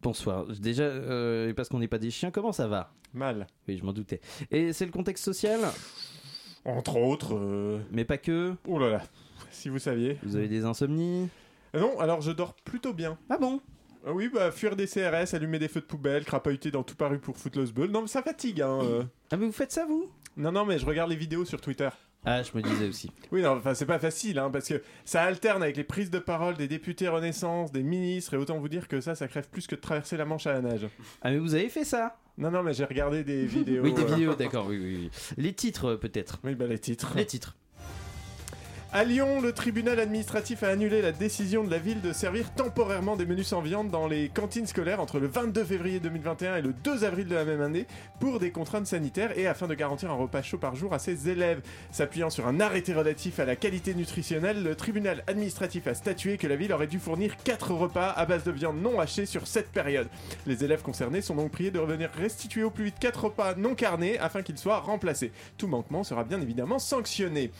[0.00, 0.46] Bonsoir.
[0.46, 2.92] Déjà, euh, parce qu'on n'est pas des chiens, comment ça va?
[3.14, 3.46] Mal.
[3.66, 4.20] Oui, je m'en doutais.
[4.50, 5.60] Et c'est le contexte social?
[6.64, 7.34] Entre autres.
[7.36, 8.54] euh, Mais pas que.
[8.66, 9.02] Oh là là.
[9.50, 10.18] Si vous saviez.
[10.22, 11.28] Vous avez des insomnies?
[11.74, 13.18] Euh, Non, alors je dors plutôt bien.
[13.30, 13.60] Ah bon?
[14.06, 17.18] Ah Oui, bah fuir des CRS, allumer des feux de poubelle, crapahuter dans tout Paris
[17.18, 17.90] pour Footloose Ball.
[17.90, 18.78] Non, mais ça fatigue, hein.
[18.82, 19.04] euh.
[19.32, 20.08] Ah mais vous faites ça vous?
[20.36, 21.88] Non, non, mais je regarde les vidéos sur Twitter.
[22.24, 23.10] Ah, je me disais aussi.
[23.32, 26.18] Oui, non, enfin, c'est pas facile, hein, parce que ça alterne avec les prises de
[26.18, 29.66] parole des députés Renaissance, des ministres, et autant vous dire que ça, ça crève plus
[29.66, 30.88] que de traverser la Manche à la nage.
[31.22, 32.18] Ah mais vous avez fait ça?
[32.36, 33.82] Non, non, mais j'ai regardé des vidéos.
[33.82, 35.10] Oui, des euh, vidéos, d'accord, oui, oui, oui.
[35.36, 36.38] Les titres, peut-être.
[36.44, 37.12] Oui, bah les titres.
[37.16, 37.56] Les titres.
[38.90, 43.16] À Lyon, le tribunal administratif a annulé la décision de la ville de servir temporairement
[43.16, 46.72] des menus sans viande dans les cantines scolaires entre le 22 février 2021 et le
[46.72, 47.86] 2 avril de la même année
[48.18, 51.28] pour des contraintes sanitaires et afin de garantir un repas chaud par jour à ses
[51.28, 51.60] élèves.
[51.90, 56.46] S'appuyant sur un arrêté relatif à la qualité nutritionnelle, le tribunal administratif a statué que
[56.46, 59.70] la ville aurait dû fournir 4 repas à base de viande non hachée sur cette
[59.70, 60.08] période.
[60.46, 63.74] Les élèves concernés sont donc priés de revenir restituer au plus vite 4 repas non
[63.74, 65.30] carnés afin qu'ils soient remplacés.
[65.58, 67.50] Tout manquement sera bien évidemment sanctionné.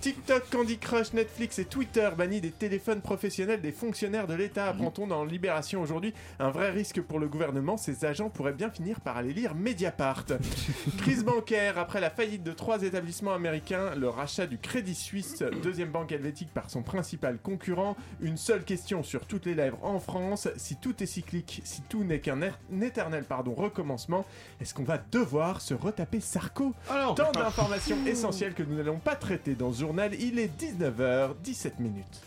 [0.00, 4.68] TikTok, Candy Crush, Netflix et Twitter bannissent des téléphones professionnels des fonctionnaires de l'État.
[4.68, 7.76] Apprend-on dans Libération aujourd'hui un vrai risque pour le gouvernement.
[7.76, 10.24] Ces agents pourraient bien finir par aller lire Mediapart.
[10.98, 11.78] Crise bancaire.
[11.78, 16.52] Après la faillite de trois établissements américains, le rachat du Crédit Suisse, deuxième banque helvétique
[16.54, 17.94] par son principal concurrent.
[18.22, 20.48] Une seule question sur toutes les lèvres en France.
[20.56, 24.24] Si tout est cyclique, si tout n'est qu'un er- éternel pardon, recommencement,
[24.62, 26.72] est-ce qu'on va devoir se retaper Sarko?
[26.88, 30.14] Tant d'informations essentielles que nous n'allons pas traiter dans ce journal.
[30.20, 32.20] Il est 19h17 minutes.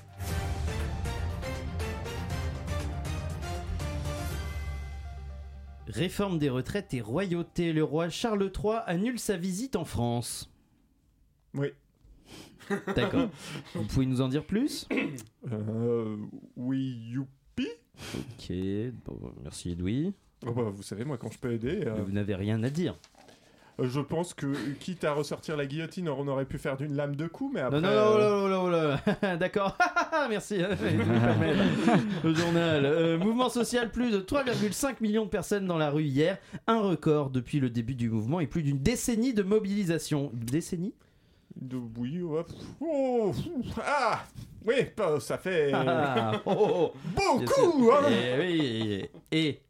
[5.88, 7.74] Réforme des retraites et royauté.
[7.74, 10.50] Le roi Charles III annule sa visite en France.
[11.54, 11.68] Oui.
[12.96, 13.30] D'accord.
[13.76, 14.88] Vous pouvez nous en dire plus?
[15.52, 16.16] Euh,
[16.56, 17.68] oui, youpi.
[18.16, 18.52] Ok,
[19.06, 20.14] bon, merci Edoui.
[20.46, 21.84] Oh bah, vous savez, moi, quand je peux aider.
[21.86, 22.98] euh, Vous n'avez rien à dire.
[23.80, 27.16] Euh, je pense que, quitte à ressortir la guillotine, on aurait pu faire d'une lame
[27.16, 27.82] de coups, mais après.
[27.82, 28.70] Non, non, non, oh là, oh
[29.22, 29.36] là.
[29.38, 29.78] D'accord.
[30.30, 30.58] Merci.
[30.62, 30.76] euh,
[32.24, 32.86] Le journal.
[32.86, 36.38] Euh, mouvement social, plus de 3,5 millions de personnes dans la rue hier.
[36.68, 40.32] Un record depuis le début du mouvement et plus d'une décennie de mobilisation.
[40.34, 40.94] Une décennie?
[41.56, 42.22] De, oui.
[42.82, 43.32] Oh,
[43.86, 44.24] ah
[44.66, 44.76] Oui,
[45.20, 45.72] ça fait.
[45.74, 46.94] Ah, oh, oh.
[47.16, 49.10] Beaucoup, hein Eh oui.
[49.32, 49.62] Et.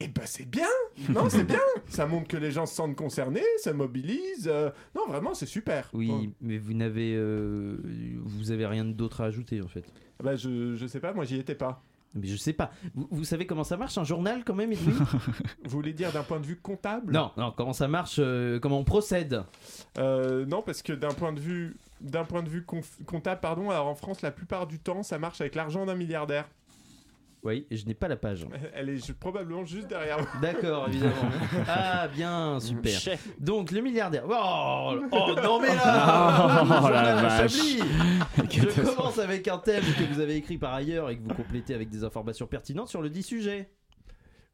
[0.00, 0.68] Eh ben c'est bien
[1.08, 4.46] Non, c'est bien Ça montre que les gens se sentent concernés, se mobilisent.
[4.50, 5.88] euh, Non, vraiment, c'est super.
[5.94, 7.14] Oui, mais vous n'avez.
[7.16, 7.78] euh,
[8.24, 9.84] vous avez rien d'autre à ajouter en fait.
[10.20, 11.82] Ah Bah, je, je sais pas, moi, j'y étais pas.
[12.14, 12.70] Mais je sais pas.
[12.94, 14.92] Vous, vous savez comment ça marche un journal quand même, Edoui
[15.64, 17.12] Vous voulez dire d'un point de vue comptable?
[17.12, 19.42] Non, non, comment ça marche, euh, comment on procède?
[19.98, 23.68] Euh, non, parce que d'un point de vue, d'un point de vue conf- comptable, pardon,
[23.70, 26.48] alors en France, la plupart du temps, ça marche avec l'argent d'un milliardaire.
[27.46, 28.44] Oui, et je n'ai pas la page.
[28.74, 30.40] Elle est probablement juste derrière vous.
[30.40, 31.14] D'accord, évidemment.
[31.68, 32.98] Ah, bien, super.
[32.98, 33.28] Chef.
[33.38, 34.24] Donc, le milliardaire.
[34.28, 37.52] Oh, oh, non, mais là Oh, la vache.
[37.52, 41.72] Je commence avec un thème que vous avez écrit par ailleurs et que vous complétez
[41.72, 43.70] avec des informations pertinentes sur le dit sujet.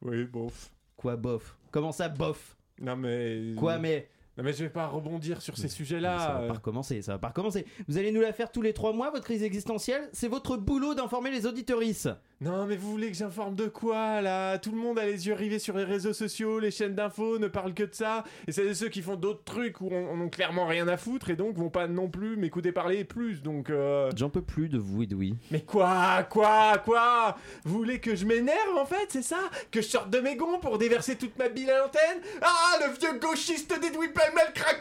[0.03, 0.71] Oui, bof.
[0.95, 1.57] Quoi, bof?
[1.71, 2.59] Comment ça, bof?
[2.79, 3.55] Non, mais.
[3.57, 6.17] Quoi, mais Non, mais je vais pas rebondir sur ces Mais Ça sujets-là.
[6.17, 6.49] va euh.
[6.49, 7.67] pas recommencer, ça va pas recommencer.
[7.87, 10.95] Vous allez nous la faire tous les trois mois, votre crise existentielle C'est votre boulot
[10.95, 12.09] d'informer les auditorices.
[12.41, 14.59] Non, mais vous voulez que j'informe de quoi là?
[14.59, 17.47] Tout le monde a les yeux rivés sur les réseaux sociaux, les chaînes d'infos ne
[17.47, 18.25] parlent que de ça.
[18.49, 21.29] Et c'est ceux qui font d'autres trucs où on, on ont clairement rien à foutre
[21.31, 23.43] et donc vont pas non plus m'écouter parler plus.
[23.43, 23.69] Donc.
[23.71, 25.37] euh, J'en peux plus de vous, Edoui.
[25.51, 27.37] Mais quoi Quoi Quoi?
[27.65, 29.39] Vous voulez que je m'énerve en fait, c'est ça?
[29.71, 32.23] Que je sorte de mes gonds pour déverser toute ma bile à l'antenne?
[32.41, 34.22] Ah, le vieux gauchiste d'Edoui Pellemel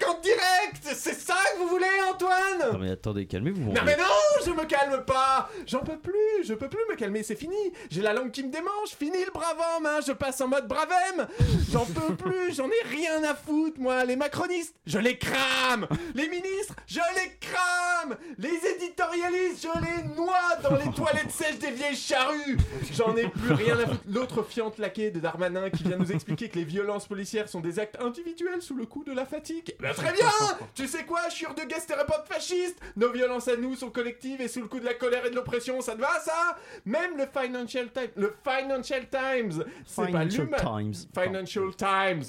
[0.08, 0.82] en direct.
[0.84, 3.62] C'est ça que vous voulez, Antoine Non mais attendez, calmez-vous.
[3.62, 3.84] mon non vieux.
[3.86, 5.50] mais non, je me calme pas.
[5.66, 7.56] J'en peux plus, je peux plus me calmer, c'est fini.
[7.90, 10.68] J'ai la langue qui me démange, fini le brave homme, hein, je passe en mode
[10.68, 11.28] bravem
[11.72, 15.88] J'en peux plus, j'en ai rien à foutre, moi Les macronistes, je les crame.
[16.16, 18.18] Les ministres, je les crame.
[18.38, 22.58] Les éditorialistes, je les noie dans les toilettes sèches des vieilles charrues.
[22.94, 24.02] J'en ai plus rien à foutre.
[24.08, 27.80] L'autre fiante laquée de Darmanin qui vient nous expliquer que les violences policières sont des
[27.80, 30.30] actes individuels sous le coup de la fatigue Ben très bien
[30.76, 34.62] Tu sais quoi, chure de gastéropodes fascistes Nos violences à nous sont collectives et sous
[34.62, 36.58] le coup de la colère et de l'oppression, ça te va ça?
[36.86, 40.58] Même le Financial Times, le Financial Times, c'est pas Financial l'humain.
[40.58, 40.94] Times.
[41.24, 42.24] Financial Times.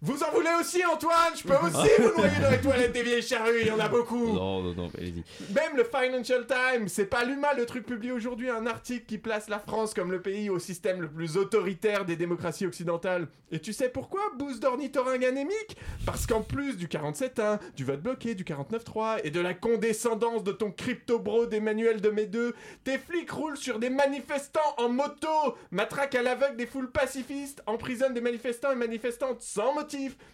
[0.00, 1.34] Vous en voulez aussi, Antoine?
[1.36, 3.88] Je peux aussi vous noyer dans les toilettes des vieilles charrues, il y en a
[3.88, 5.24] beaucoup Non, non, non, allez-y.
[5.52, 9.48] Même le Financial Times, c'est pas l'humain le truc publié aujourd'hui, un article qui place
[9.48, 13.26] la France comme le pays au système le plus autoritaire des démocraties occidentales.
[13.50, 18.36] Et tu sais pourquoi, bouse d'ornithorynque anémique Parce qu'en plus du 47.1, du vote bloqué,
[18.36, 23.56] du 49.3 et de la condescendance de ton crypto-bro d'Emmanuel de Médeux, tes flics roulent
[23.56, 28.76] sur des manifestants en moto, matraquent à l'aveugle des foules pacifistes, emprisonnent des manifestants et
[28.76, 29.74] manifestantes sans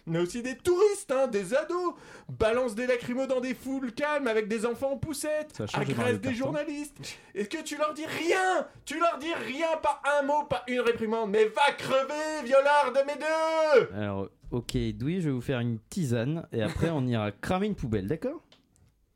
[0.05, 1.93] mais aussi des touristes, hein, des ados,
[2.29, 6.97] balancent des lacrymos dans des foules calmes avec des enfants en dans agressent des journalistes.
[7.33, 8.67] Est-ce que tu leur dis rien?
[8.85, 12.99] Tu leur dis rien, pas un mot, pas une réprimande, mais va crever, violard de
[13.05, 13.95] mes deux!
[13.95, 17.75] Alors, ok, Edoui, je vais vous faire une tisane et après on ira cramer une
[17.75, 18.41] poubelle, d'accord?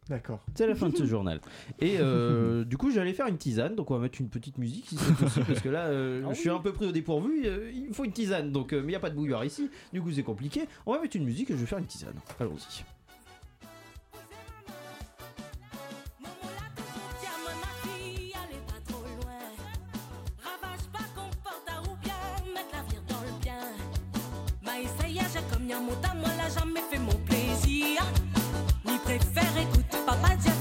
[0.09, 0.39] D'accord.
[0.55, 1.39] C'est la fin de ce journal.
[1.79, 4.87] Et euh, du coup, j'allais faire une tisane, donc on va mettre une petite musique
[4.87, 7.43] si c'est possible, parce que là, euh, Ah je suis un peu pris au dépourvu.
[7.45, 9.69] euh, il faut une tisane, donc euh, mais il n'y a pas de bouilloire ici,
[9.93, 10.67] du coup c'est compliqué.
[10.87, 12.15] On va mettre une musique et je vais faire une tisane.
[12.39, 12.83] Allons-y.
[20.43, 22.13] Ravage pas, conforte à ou bien,
[22.53, 23.59] mettre la vie dans le bien.
[24.63, 28.01] Ma essaye, j'ai comme y'a mon temps, moi l'a jamais fait mon plaisir.
[28.85, 30.58] Ni préfère, écoute, papa Dieu fait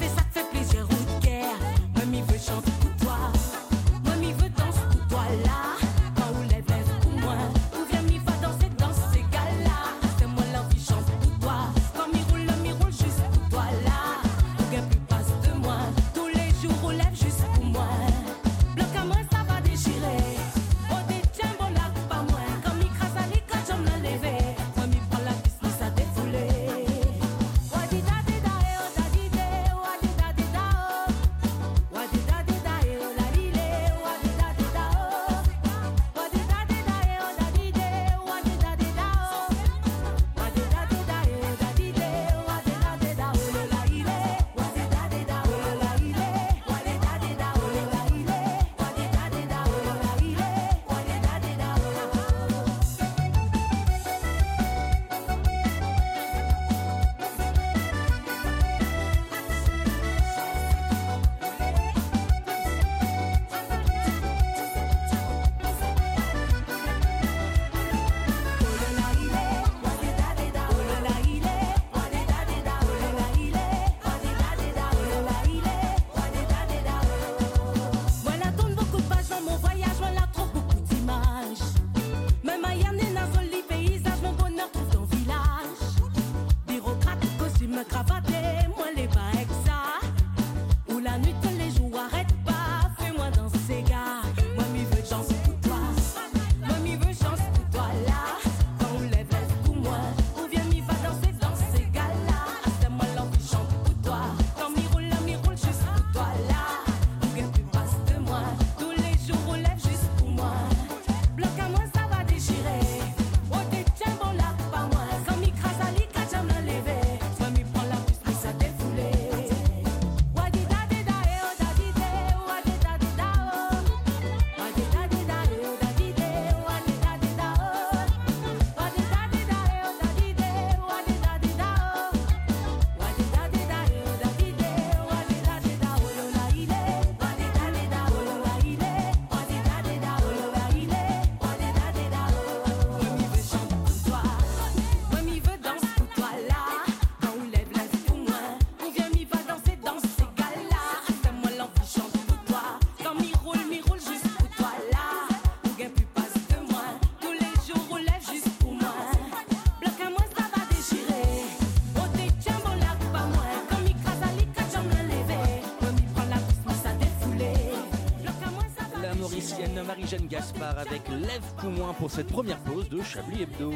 [171.38, 173.72] Lève Poumoin pour cette première pause de Chablis Hebdo.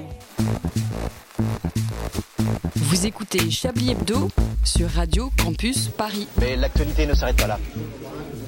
[2.74, 4.28] Vous écoutez Chablis Hebdo
[4.64, 6.26] sur Radio Campus Paris.
[6.40, 7.58] Mais l'actualité ne s'arrête pas là.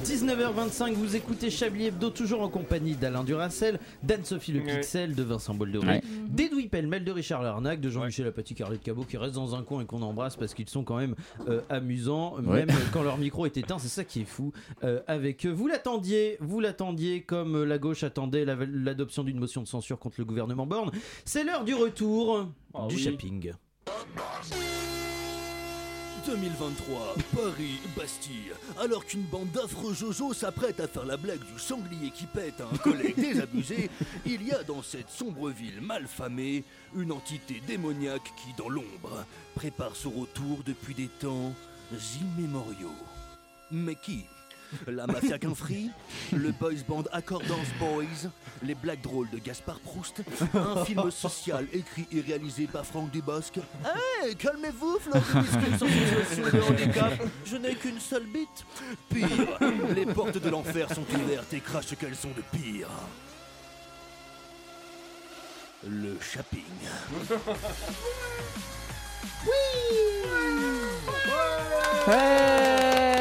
[0.05, 5.55] 19h25, vous écoutez Chablis Hebdo, toujours en compagnie d'Alain Duracel, d'Anne-Sophie Le Pixel, de Vincent
[5.55, 6.01] Boldery, Ouais.
[6.27, 9.63] d'Edoui Pellemel, de Richard Larnac, de Jean-Michel Apathy, Carlet de Cabot, qui restent dans un
[9.63, 11.15] coin et qu'on embrasse parce qu'ils sont quand même
[11.49, 12.65] euh, amusants, Ouais.
[12.65, 15.51] même quand leur micro est éteint, c'est ça qui est fou euh, avec eux.
[15.51, 20.15] Vous l'attendiez, vous l'attendiez comme la gauche attendait la- l'adoption d'une motion de censure contre
[20.19, 20.91] le gouvernement Borne.
[21.25, 23.01] C'est l'heure du retour Ah du oui.
[23.03, 23.51] shopping.
[26.25, 28.51] 2023, Paris, Bastille.
[28.79, 32.65] Alors qu'une bande d'affreux Jojo s'apprête à faire la blague du sanglier qui pète à
[32.65, 33.89] un collègue désabusé,
[34.25, 36.63] il y a dans cette sombre ville malfamée
[36.95, 41.53] une entité démoniaque qui, dans l'ombre, prépare son retour depuis des temps
[42.19, 42.95] immémoriaux.
[43.71, 44.25] Mais qui
[44.87, 45.89] La mafia Quinfree
[46.33, 48.29] Le boys band Accordance Boys
[48.63, 50.21] Les blagues drôles de Gaspard Proust
[50.53, 53.57] Un film social écrit et réalisé par Franck Dubosc.
[53.83, 57.13] Hey, calmez-vous, de handicap.
[57.45, 58.65] Je n'ai qu'une seule bite.
[59.09, 59.59] Pire,
[59.95, 62.89] les portes de l'enfer sont ouvertes et crachent qu'elles sont de pire.
[65.87, 66.63] Le shopping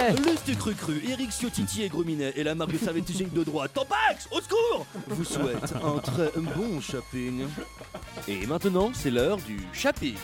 [0.06, 4.28] Le cru cru, Eric Ciotiti et Gruminet et la marque de serviette de droite Tampax,
[4.30, 7.46] au secours Vous souhaite un très bon shopping.
[8.28, 10.16] Et maintenant, c'est l'heure du shopping.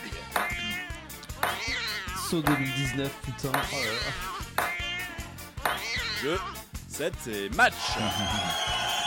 [2.28, 3.52] Saut 2019, putain.
[6.22, 6.38] Jeu,
[6.88, 7.72] 7 et match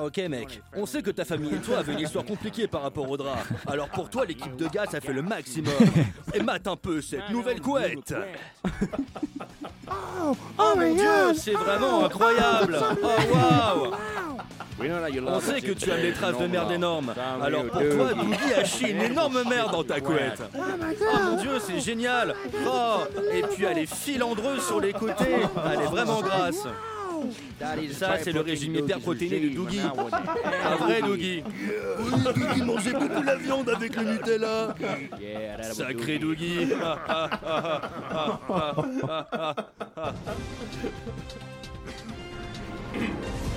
[0.00, 3.08] Ok mec, on sait que ta famille et toi avez une histoire compliquée par rapport
[3.10, 3.38] au drap.
[3.66, 5.72] Alors pour toi l'équipe de gars ça fait le maximum.
[6.34, 8.14] Et mate un peu cette nouvelle couette.
[10.58, 12.78] Oh mon dieu, c'est vraiment incroyable.
[13.02, 13.92] Oh waouh.
[15.26, 17.12] On sait que tu as des traces de merde énormes.
[17.42, 20.42] Alors pour toi, Dougie a chié une énorme merde dans ta couette.
[20.54, 22.34] Oh mon dieu, c'est génial.
[22.66, 23.00] Oh,
[23.32, 25.36] et puis elle est filandreuse sur les côtés.
[25.72, 26.66] Elle est vraiment grasse.
[27.92, 29.80] Ça, c'est le régime hyperprotéiné de Dougie.
[29.80, 31.42] Un vrai Dougie.
[31.98, 34.74] Oui, Dougie mangeait beaucoup la viande avec le Nutella.
[35.72, 36.68] Sacré Dougie.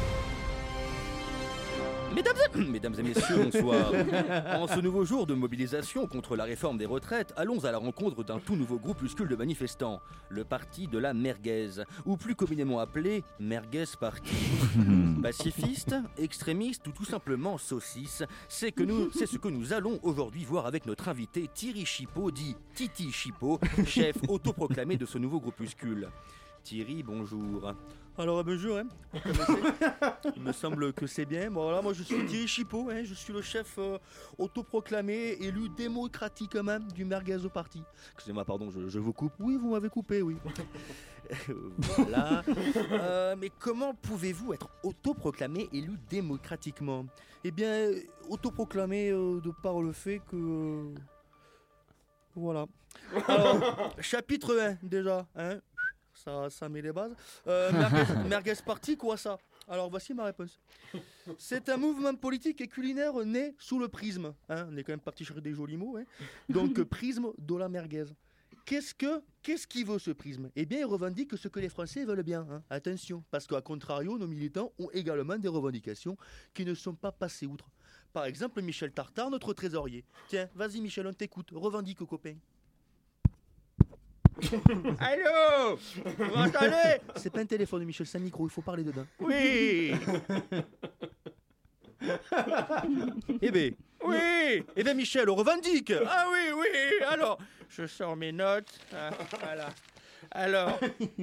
[2.16, 3.92] Mesdames et, Mesdames et messieurs, bonsoir.
[4.54, 8.24] En ce nouveau jour de mobilisation contre la réforme des retraites, allons à la rencontre
[8.24, 13.26] d'un tout nouveau groupuscule de manifestants, le Parti de la Merguez, ou plus communément appelé
[13.40, 14.34] Merguez Party.
[15.22, 20.46] Pacifiste, extrémiste ou tout simplement saucisse, c'est que nous, c'est ce que nous allons aujourd'hui
[20.46, 26.08] voir avec notre invité Thierry Chipot, dit Titi Chipot, chef autoproclamé de ce nouveau groupuscule.
[26.64, 27.74] Thierry, bonjour.
[28.18, 28.88] Alors bonjour, hein.
[30.38, 31.52] il me semble que c'est bien.
[31.52, 33.98] Bon, voilà, moi je suis Thierry Chipot, hein, je suis le chef euh,
[34.38, 37.84] autoproclamé, élu démocratiquement du Merguez au parti.
[38.14, 39.34] Excusez-moi, pardon, je, je vous coupe.
[39.40, 40.38] Oui, vous m'avez coupé, oui.
[41.98, 42.42] voilà.
[42.92, 47.06] Euh, mais comment pouvez-vous être autoproclamé élu démocratiquement?
[47.44, 48.00] Eh bien, euh,
[48.30, 50.94] autoproclamé euh, de par le fait que.
[52.34, 52.66] Voilà.
[53.28, 55.60] Alors, chapitre 1 déjà, hein
[56.26, 57.16] ça, ça met les bases.
[57.48, 59.38] Euh, merguez, merguez Party, quoi ça?
[59.68, 60.60] Alors voici ma réponse.
[61.38, 64.34] C'est un mouvement politique et culinaire né sous le prisme.
[64.50, 65.98] Hein on est quand même parti chercher des jolis mots.
[65.98, 66.06] Hein
[66.50, 68.06] Donc prisme de la merguez.
[68.66, 70.50] Qu'est-ce que qu'est-ce qui veut ce prisme?
[70.56, 72.48] Eh bien, il revendique ce que les Français veulent bien.
[72.50, 72.64] hein.
[72.72, 76.18] Attention, parce qu'à contrario, nos militants ont également des revendications
[76.56, 77.70] qui ne sont pas passées outre.
[78.14, 80.04] Par exemple, Michel Tartare, notre trésorier.
[80.30, 81.50] Tiens, vas-y Michel, on t'écoute.
[81.54, 82.36] Revendique, copain.
[85.00, 85.76] Allô
[86.18, 89.06] Vous m'entendez C'est pas un téléphone de Michel, c'est un micro, il faut parler dedans.
[89.20, 89.94] Oui
[93.42, 97.38] Eh ben, oui Eh ben Michel, on revendique Ah oui, oui, alors,
[97.70, 98.80] je sors mes notes.
[98.94, 99.70] Ah, voilà.
[100.32, 100.80] Alors,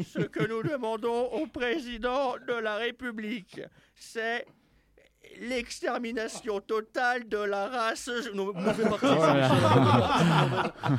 [0.07, 3.61] ce que nous demandons au président de la République,
[3.94, 4.46] c'est
[5.40, 8.11] l'extermination totale de la race.
[8.35, 9.07] Non, mauvais parti.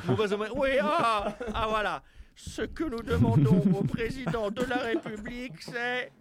[0.08, 2.04] Mauvaise- mauvaise- Oui, ah, ah, voilà.
[2.36, 6.12] Ce que nous demandons au président de la République, c'est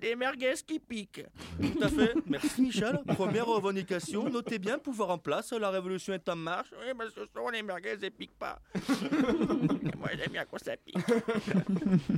[0.00, 1.26] des merguez qui piquent.
[1.60, 2.14] Tout à fait.
[2.26, 2.98] Merci Michel.
[3.06, 6.70] Première revendication, notez bien pouvoir en place, la révolution est en marche.
[6.80, 8.58] Oui, mais ce sont les merguez, elles piquent pas.
[9.98, 10.96] Moi, j'aime bien quand ça pique.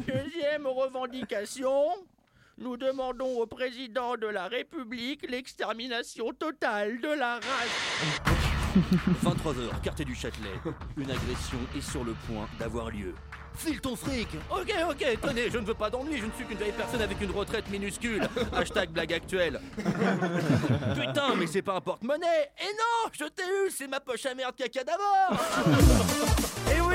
[0.06, 1.82] Deuxième revendication.
[2.62, 8.22] Nous demandons au président de la République l'extermination totale de la race.
[9.24, 10.54] 23h, quartier du Châtelet.
[10.96, 13.14] Une agression est sur le point d'avoir lieu.
[13.56, 16.56] File ton fric Ok, ok, tenez, je ne veux pas d'ennui, je ne suis qu'une
[16.56, 18.26] vieille personne avec une retraite minuscule.
[18.52, 19.60] Hashtag blague actuelle.
[19.76, 24.34] Putain, mais c'est pas un porte-monnaie Et non, je t'ai eu, c'est ma poche à
[24.34, 25.42] merde caca d'abord
[26.74, 26.91] Et oui,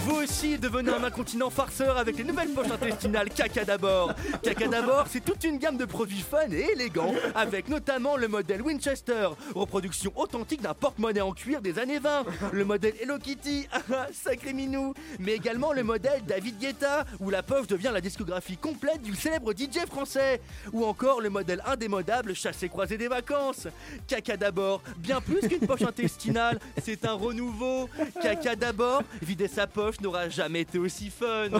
[0.00, 4.12] Vous aussi devenez un incontinent farceur avec les nouvelles poches intestinales Caca d'abord.
[4.44, 8.62] Caca d'abord, c'est toute une gamme de produits fun et élégants, avec notamment le modèle
[8.62, 14.06] Winchester, reproduction authentique d'un porte-monnaie en cuir des années 20, le modèle Hello Kitty, ah,
[14.12, 19.02] sacré minou, mais également le modèle David Guetta, où la poche devient la discographie complète
[19.02, 20.40] du célèbre DJ français,
[20.72, 23.66] ou encore le modèle indémodable chassé-croisé des vacances.
[24.06, 27.88] Caca d'abord, bien plus qu'une poche intestinale, c'est un renouveau.
[28.22, 31.48] Caca d'abord, vider sa poche n'aura jamais été aussi fun.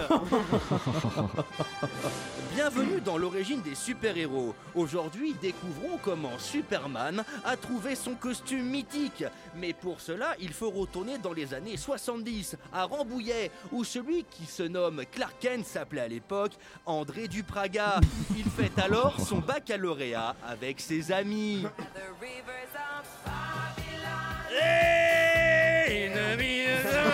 [2.54, 4.54] Bienvenue dans l'origine des super-héros.
[4.74, 9.24] Aujourd'hui, découvrons comment Superman a trouvé son costume mythique.
[9.56, 14.44] Mais pour cela, il faut retourner dans les années 70, à Rambouillet, où celui qui
[14.44, 16.52] se nomme Clark Kent s'appelait à l'époque
[16.84, 18.00] André Dupraga.
[18.36, 21.64] Il fait alors son baccalauréat avec ses amis.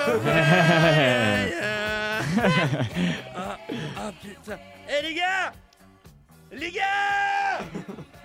[3.36, 3.56] ah,
[3.96, 4.58] ah, putain.
[4.88, 5.52] Eh les gars!
[6.52, 7.58] Les gars!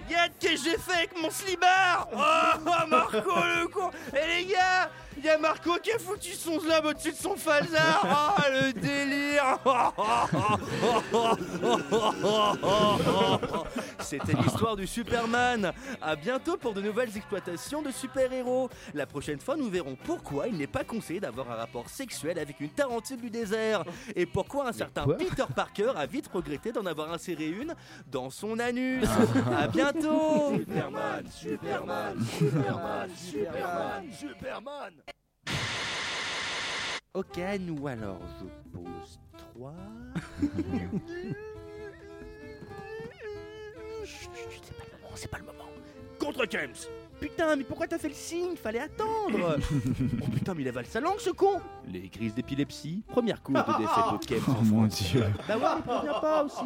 [0.07, 3.91] Regarde que j'ai fait avec mon slibard Oh, Marco le con!
[4.13, 4.89] Eh les gars
[5.21, 8.05] Il y a Marco qui a foutu son slab au-dessus de son falzar.
[8.05, 9.59] Oh le délire.
[13.99, 15.73] C'était l'histoire du Superman.
[16.01, 18.69] À bientôt pour de nouvelles exploitations de super-héros.
[18.93, 22.61] La prochaine fois nous verrons pourquoi il n'est pas conseillé d'avoir un rapport sexuel avec
[22.61, 23.83] une tarentule du désert.
[24.15, 27.75] Et pourquoi un certain Peter Parker a vite regretté d'en avoir inséré une
[28.09, 29.03] dans son anus.
[29.53, 30.53] À bientôt.
[30.59, 34.93] Superman, Superman, Superman, Superman, Superman
[37.13, 39.19] Ok, nous alors, je pose
[39.51, 39.73] 3.
[44.05, 45.65] C'est pas le moment, c'est pas le moment.
[46.19, 46.73] Contre James
[47.19, 48.55] Putain, mais pourquoi t'as fait le signe?
[48.55, 49.57] Fallait attendre
[50.21, 53.61] Oh putain, mais il avale sa langue ce con Les crises d'épilepsie, première cause de
[53.77, 55.25] décès de Kems en Oh mon dieu.
[55.47, 56.61] Bah ouais, il prévient pas aussi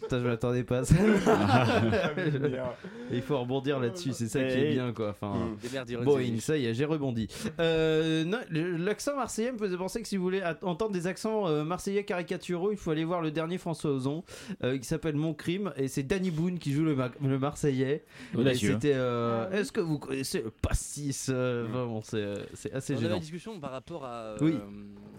[0.00, 0.94] Putain, je m'attendais pas à ça.
[3.12, 4.74] Il faut rebondir là-dessus, c'est ça qui est Eh.
[4.74, 5.10] bien quoi.
[5.10, 5.90] Enfin, Mm.
[5.90, 6.42] Ironiques.
[6.42, 7.28] ça y est, j'ai rebondi.
[7.60, 12.04] Euh, L'accent marseillais me faisait penser que si vous voulez entendre des accents euh, marseillais
[12.04, 14.24] caricaturaux, il faut aller voir le dernier François Ozon
[14.64, 18.04] euh, qui s'appelle Mon Crime et c'est Danny Boone qui joue le, ma- le marseillais.
[18.34, 18.72] Audacieux.
[18.74, 18.94] C'était.
[18.94, 23.04] euh, Est-ce que vous connaissez le pastis euh, Vraiment, c'est euh, c'est assez On avait
[23.04, 23.20] la gênant.
[23.20, 24.14] discussion par rapport à.
[24.14, 24.56] euh, Oui.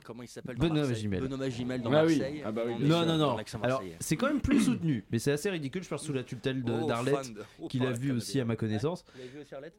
[0.04, 1.22] comment il s'appelle Benoît Magimel.
[1.22, 2.18] Benoît Magimel dans Ah oui.
[2.18, 2.42] Marseille.
[2.46, 3.38] Ah bah oui, On Non, non, non.
[3.38, 5.84] l'accent Alors, c'est quand même plus soutenu, mais c'est assez ridicule.
[5.84, 8.46] Je parle sous la tutelle de- Oh, d'Arlette, oh, qui l'a Arlette, vu aussi à
[8.46, 9.04] ma connaissance.
[9.14, 9.74] Vous l'avez vu aussi, Arlette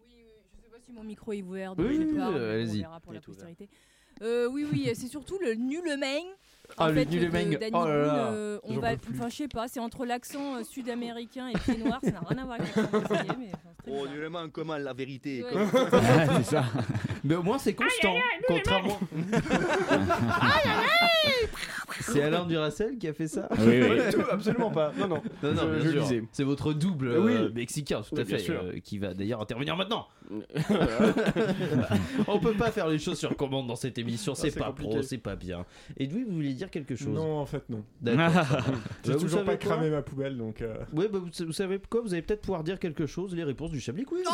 [0.59, 2.79] Je sais pas si mon micro est ouvert, donc Oui, oui, pas, oui, allez-y.
[2.79, 3.37] On verra pour Il la est ouvert.
[3.45, 3.69] postérité.
[4.23, 6.21] Euh, oui, oui, c'est surtout le nulemain.
[6.77, 7.27] Ah, en le fait, de.
[7.29, 10.57] Danny Oh là là, Boone, euh, on va, enfin, je sais pas, c'est entre l'accent
[10.57, 14.07] euh, sud-américain et pied noir, ça n'a rien à voir avec l'accent mais très Oh,
[14.07, 15.43] nullement en commun, la vérité.
[15.55, 15.67] Ouais.
[16.39, 16.65] c'est ça.
[17.25, 18.15] Mais au moins, c'est constant.
[18.47, 18.99] Contrairement.
[22.01, 23.97] C'est Alain Duracel qui a fait ça Oui, oui.
[23.99, 24.93] Pas du tout, absolument pas.
[24.97, 25.23] Non, non.
[25.43, 26.23] Non, non, Je- je.
[26.33, 27.33] C'est votre double Oui.
[27.33, 30.07] euh, mexicain, tout à Oui, fait, euh, qui va d'ailleurs intervenir maintenant.
[32.29, 34.91] On peut pas faire les choses sur commande dans cette émission, c'est c'est pas compliqué.
[34.91, 35.65] pro, c'est pas bien.
[35.97, 37.83] Et Edoui, vous vouliez dire quelque chose Non, en fait, non.
[38.01, 38.31] D'accord.
[39.05, 40.61] J'ai Bah, toujours pas cramé ma poubelle, donc.
[40.63, 43.45] euh, Ouais, bah, vous, vous savez quoi Vous allez peut-être pouvoir dire quelque chose, les
[43.45, 44.25] réponses du Chablis Quiz.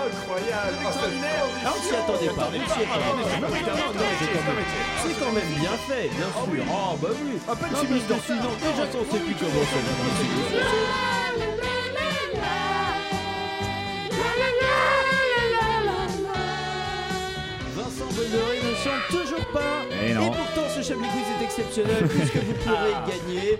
[0.00, 3.76] Incroyable Ah, on s'y attendait pas, on s'y attendait pas.
[3.76, 4.04] Non, non,
[5.02, 6.64] c'est quand même- bien fait, bien sûr.
[6.70, 7.38] Oh, bah oui.
[7.48, 11.19] Un peu de Non, chimie déjà, on sait plus comment ça
[18.30, 19.82] Bonnery ne chante toujours pas.
[20.06, 20.30] Eh non.
[20.30, 23.58] pourtant, ce Chablis Quiz est exceptionnel puisque vous pourrez gagner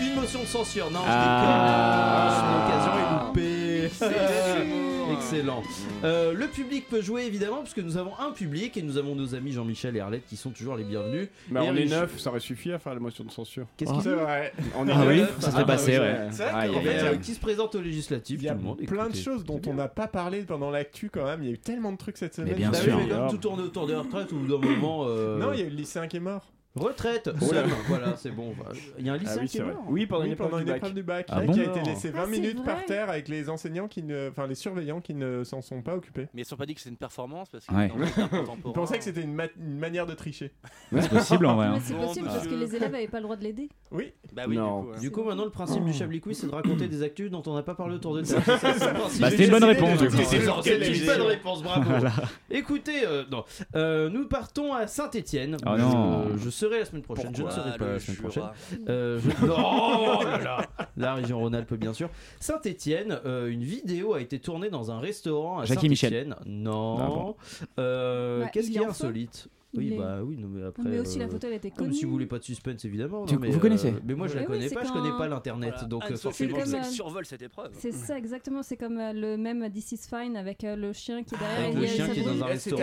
[0.00, 0.90] une motion de censure.
[0.90, 2.30] Non, je Ah.
[2.30, 2.76] déconne.
[2.76, 3.53] L'occasion est loupée.
[5.12, 5.62] Excellent.
[6.02, 9.34] Euh, le public peut jouer évidemment puisque nous avons un public et nous avons nos
[9.34, 11.28] amis Jean-Michel et Arlette qui sont toujours les bienvenus.
[11.50, 13.66] Et on est neuf, ça aurait suffi à faire la motion de censure.
[13.76, 13.94] Qu'est-ce Ah.
[13.94, 14.52] qu'il C'est dit vrai.
[14.76, 15.36] On est Ah oui, neuf.
[15.40, 16.28] ça Ah, passé, bah, ouais.
[16.30, 16.84] C'est vrai qu'en aïe, fait, aïe.
[16.84, 18.78] il y a Euh, qui se présente aux législatives Il y a tout le monde.
[18.86, 21.42] plein de choses dont on n'a pas parlé pendant l'actu quand même.
[21.42, 22.54] Il y a eu tellement de trucs cette semaine.
[22.54, 22.96] bien Bah oui, sûr.
[22.98, 25.04] mais comme tout tourne autour des retraites ou d'un moment.
[25.06, 26.50] euh, Non, il y a eu le lycéen qui est mort.
[26.76, 27.66] Retraite, seul.
[27.88, 28.52] voilà, c'est bon.
[28.98, 29.74] Il y a un lycéen Ah oui, qui est c'est vrai.
[29.74, 29.84] mort.
[29.88, 30.76] Oui, pendant Oui, une pendant épreuve une du bac.
[30.78, 33.28] épreuve du bac, Ah qui a été laissé 20 Ah, c'est minutes par terre avec
[33.28, 36.26] les enseignants qui ne, enfin les surveillants qui ne s'en sont pas occupés.
[36.34, 37.88] Mais ils sont pas dit que c'est une performance parce que Ouais.
[37.88, 40.52] dans le art Ils contemporain- pensaient que c'était une, ma- une manière de tricher.
[40.92, 41.68] C'est possible en vrai.
[41.70, 41.80] Mais hein.
[41.84, 42.58] c'est Bon, possible parce que monsieur.
[42.66, 43.68] les élèves n'avaient pas le droit de l'aider.
[43.92, 44.12] Oui.
[44.32, 44.80] Bah oui, Non.
[44.80, 44.92] du coup.
[44.94, 45.00] hein.
[45.00, 47.54] Du coup, maintenant, le principe du Chablis Quiz, c'est de raconter des actus dont on
[47.54, 48.22] n'a pas parlé autour de.
[48.24, 49.20] C'est ça, c'est le principe.
[49.20, 50.16] Bah, c'était une bonne réponse, du coup.
[50.16, 51.18] C'est c'est- c'est une Voilà.
[51.18, 51.90] bonne réponse, bravo.
[52.50, 53.44] Écoutez, euh, non.
[53.76, 55.56] Euh, nous partons à Saint-Étienne.
[55.64, 56.36] Oh non.
[56.36, 57.34] Je, je serai la semaine prochaine.
[57.34, 58.84] je ne Pourquoi serai pas la semaine Jura prochaine.
[58.88, 59.46] Euh, je...
[59.46, 59.56] Non,
[60.20, 60.66] oh là là.
[60.96, 62.08] La région Rhône-Alpes, bien sûr.
[62.40, 65.66] Saint-Étienne, une vidéo a été tournée dans un restaurant à.
[65.66, 66.36] Saint-Étienne.
[66.46, 66.96] Non.
[67.00, 67.36] Ah bon.
[67.78, 69.48] Euh, Bah, Qu'est-ce qui est insolite?
[69.76, 70.82] Oui, est- bah oui, non, mais après.
[70.84, 72.06] mais aussi la euh, photo, elle était non, mais si connue.
[72.06, 73.24] vous voulez pas de suspense, évidemment.
[73.26, 75.28] Tu- non, mais, vous connaissez Mais moi, je la oui, connais pas, je connais pas
[75.28, 75.70] l'internet.
[75.74, 76.64] Voilà, donc, euh, Anne-Sophie forcément.
[76.78, 77.70] comme, euh, survole cette épreuve.
[77.78, 78.62] C'est ça, exactement.
[78.62, 81.58] C'est comme euh, le même This is Fine avec euh, le chien qui est derrière.
[81.60, 82.82] Avec et le chien qui est dans un restaurant.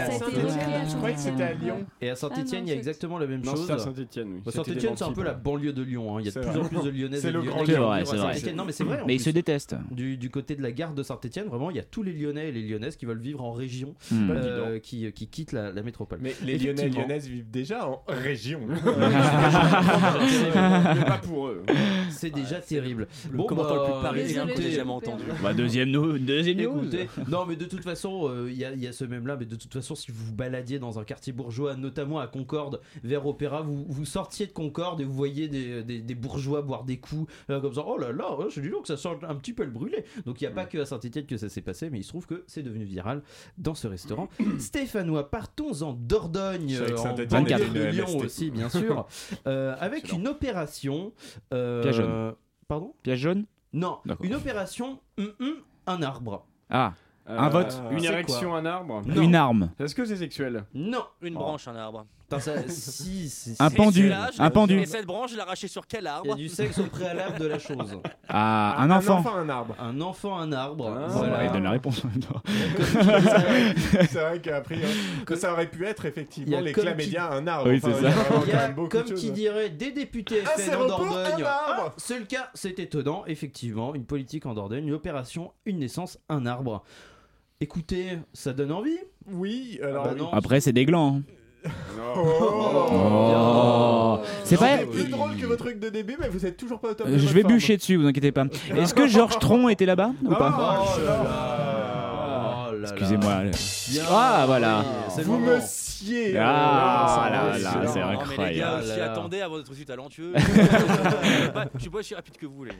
[0.89, 1.53] Je croyais que c'était à.
[1.53, 1.86] Lyon.
[2.01, 3.68] Et à Ah Saint-Etienne, non, il y a exactement la même Non, chose.
[3.78, 4.41] Saint-Etienne, oui.
[4.45, 6.16] Bah, Saint-Etienne, c'est un peu la banlieue de Lyon.
[6.18, 6.22] hein.
[6.22, 8.55] Il y a de plus en plus de Lyonnaises C'est le Lyonnais grand.
[8.55, 9.03] Non, mais c'est vrai.
[9.05, 9.76] Mais ils se détestent.
[9.91, 12.51] Du, côté de la gare de Saint-Etienne, vraiment, il y a tous les Lyonnais et
[12.51, 16.20] les Lyonnaises qui veulent vivre en région, euh, qui, qui quittent la, la métropole.
[16.22, 17.07] Mais les Lyonnais Effectivement.
[17.07, 18.61] Lyonnaises vivent déjà en région.
[20.95, 21.63] Mais pas pour eux.
[22.09, 23.07] C'est déjà terrible.
[23.32, 25.23] Le commentaire le plus parisien désolé, que j'ai jamais entendu.
[25.41, 26.77] Bah, deuxième, nou- deuxième news.
[26.82, 29.27] Écoutez, non mais de toute façon, euh, il y, a- il y a ce même
[29.27, 32.27] là, mais de toute façon, si vous vous baladiez dans un quartier bourgeois, notamment à
[32.27, 36.61] Concorde, vers Opéra, vous, vous sortiez de Concorde et vous voyez des, des- des bourgeois
[36.61, 39.09] boire des coups, euh, comme ça, oh là là, oh, je dis donc ça sent
[39.27, 40.03] un petit peu le brûlé.
[40.25, 42.09] Donc il n'y a pas que à Saint-Etienne que ça s'est passé, mais il se
[42.09, 43.21] trouve que c'est devenu viral
[43.57, 44.29] dans ce restaurant.
[44.59, 49.07] Stéphanois, partons en Dordogne, Euh, en Saint-Étienne banlieue était de Lyon aussi, bien sûr,
[49.47, 50.19] euh, avec Excellent.
[50.19, 51.13] une opération.
[51.53, 52.34] euh, Piège jaune.
[52.67, 55.53] Pardon Piège jaune Non, une opération hum, hum,
[55.88, 56.45] un arbre.
[56.69, 56.93] Ah,
[57.28, 57.82] Un vote.
[57.91, 59.01] Une érection, un arbre.
[59.05, 59.22] Non.
[59.22, 59.72] une arme.
[59.80, 60.63] Est-ce que c'est sexuel?
[60.74, 61.03] Non.
[61.22, 62.05] Une branche, un arbre.
[62.38, 63.75] Putain, ça- si, si, Un si.
[63.75, 64.11] pendu.
[64.39, 64.79] Un pendu.
[64.79, 66.86] Et cette branche, je l'ai arrachée sur quel Il y a arbre du sexe au
[66.86, 67.99] préalable de la chose.
[68.34, 69.21] Ah, un enfant.
[69.36, 69.75] un arbre.
[69.77, 70.89] Un enfant, un arbre.
[70.97, 71.07] Ah.
[71.09, 71.43] voilà.
[71.45, 72.01] Il donne la réponse
[74.09, 74.88] c'est vrai priori,
[75.25, 77.69] que ça aurait pu être Il y effectivement a les comme chlamydia, un arbre.
[77.69, 78.25] Oui, c'est Enfin, ça.
[78.45, 79.19] il y a comme choses.
[79.19, 81.11] qui dirait, des députés Ah, FN en Dordogne.
[81.11, 83.93] un arbre Ah, c'est le cas, c'est étonnant, effectivement.
[83.95, 86.84] Une politique en Dordogne, une opération, une naissance, un arbre.
[87.59, 88.97] Écoutez, ça donne envie
[89.29, 90.05] Oui, alors.
[90.05, 90.32] Ah bah non.
[90.34, 91.21] Après, c'est des glands.
[92.16, 94.20] Oh.
[94.43, 94.78] C'est pas.
[94.80, 97.07] plus drôle que votre truc de début, mais vous êtes toujours pas au top.
[97.07, 97.53] de Je votre vais forme.
[97.53, 98.45] bûcher dessus, vous inquiétez pas.
[98.76, 101.24] Est-ce que Georges Tron était là-bas ou pas Oh Oh là là là.
[101.24, 102.68] là.
[102.70, 102.89] Oh là là.
[102.89, 103.34] Excusez-moi.
[103.89, 104.03] Bien.
[104.09, 104.80] Ah, voilà.
[104.80, 105.55] Oui, c'est le Vous moment.
[105.55, 106.38] me sciez.
[106.38, 108.57] Ah, Oh, là, c'est là, c'est Non, mais les incroyable.
[108.57, 109.12] gars, Ah je là s'y là.
[109.12, 110.34] attendais avant d'être aussi talentueux.
[110.36, 112.78] Euh, bah, je suis pas aussi rapide que vous, les gars.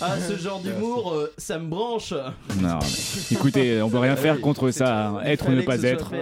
[0.00, 2.12] Ah, ce genre d'humour, euh, ça me branche.
[2.60, 5.08] Non, mais écoutez, on peut rien faire contre ça.
[5.08, 5.20] hein.
[5.24, 6.12] Être ou ne pas être.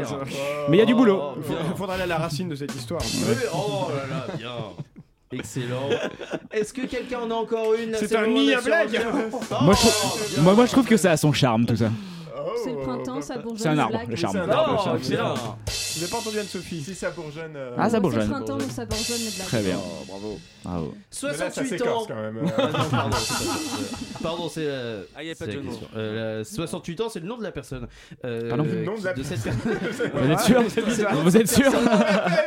[0.69, 1.21] Mais il y a du boulot.
[1.23, 1.59] Oh, Il bien.
[1.77, 3.03] faudra aller à la racine de cette histoire.
[3.03, 4.53] Oui, oh là là, bien.
[5.39, 5.89] Excellent.
[6.53, 9.07] Est-ce que quelqu'un en a encore une C'est un nid de à la blague.
[9.61, 10.43] Moi je, Oh, trouve, bien.
[10.43, 11.91] moi, moi, je trouve que ça a son charme tout ça.
[12.65, 13.59] C'est le printemps, ça bourgeonne.
[13.59, 14.09] C'est un les arbre, blagues.
[14.11, 14.33] le charme.
[14.33, 14.97] C'est un arbre, le Oh, charme.
[14.99, 15.35] excellent.
[15.97, 16.83] Je n'ai pas entendu Anne-Sophie.
[16.83, 17.57] Si ça bourgeonne.
[17.57, 18.21] euh, Ah, ça Ouais, C'est bourgeonne.
[18.23, 19.47] le printemps, donc ça bourgeonne les blagues.
[19.47, 19.77] Très bien.
[19.79, 20.39] Oh, bravo.
[20.65, 20.95] Bravo.
[21.23, 21.79] mais là, ça 68 ans.
[21.79, 22.41] s'écorce quand même.
[22.59, 23.45] Ah non, pardon, c'est.
[23.47, 24.69] Euh, Pardon, c'est
[25.17, 25.89] Ah, y a pas c'est de de question.
[25.97, 27.87] Euh, la- 68 ans, c'est le nom de la personne.
[28.25, 29.39] Euh, Pardon Le nom de la personne.
[30.15, 30.63] Vous êtes sûr
[31.23, 31.71] Vous êtes sûr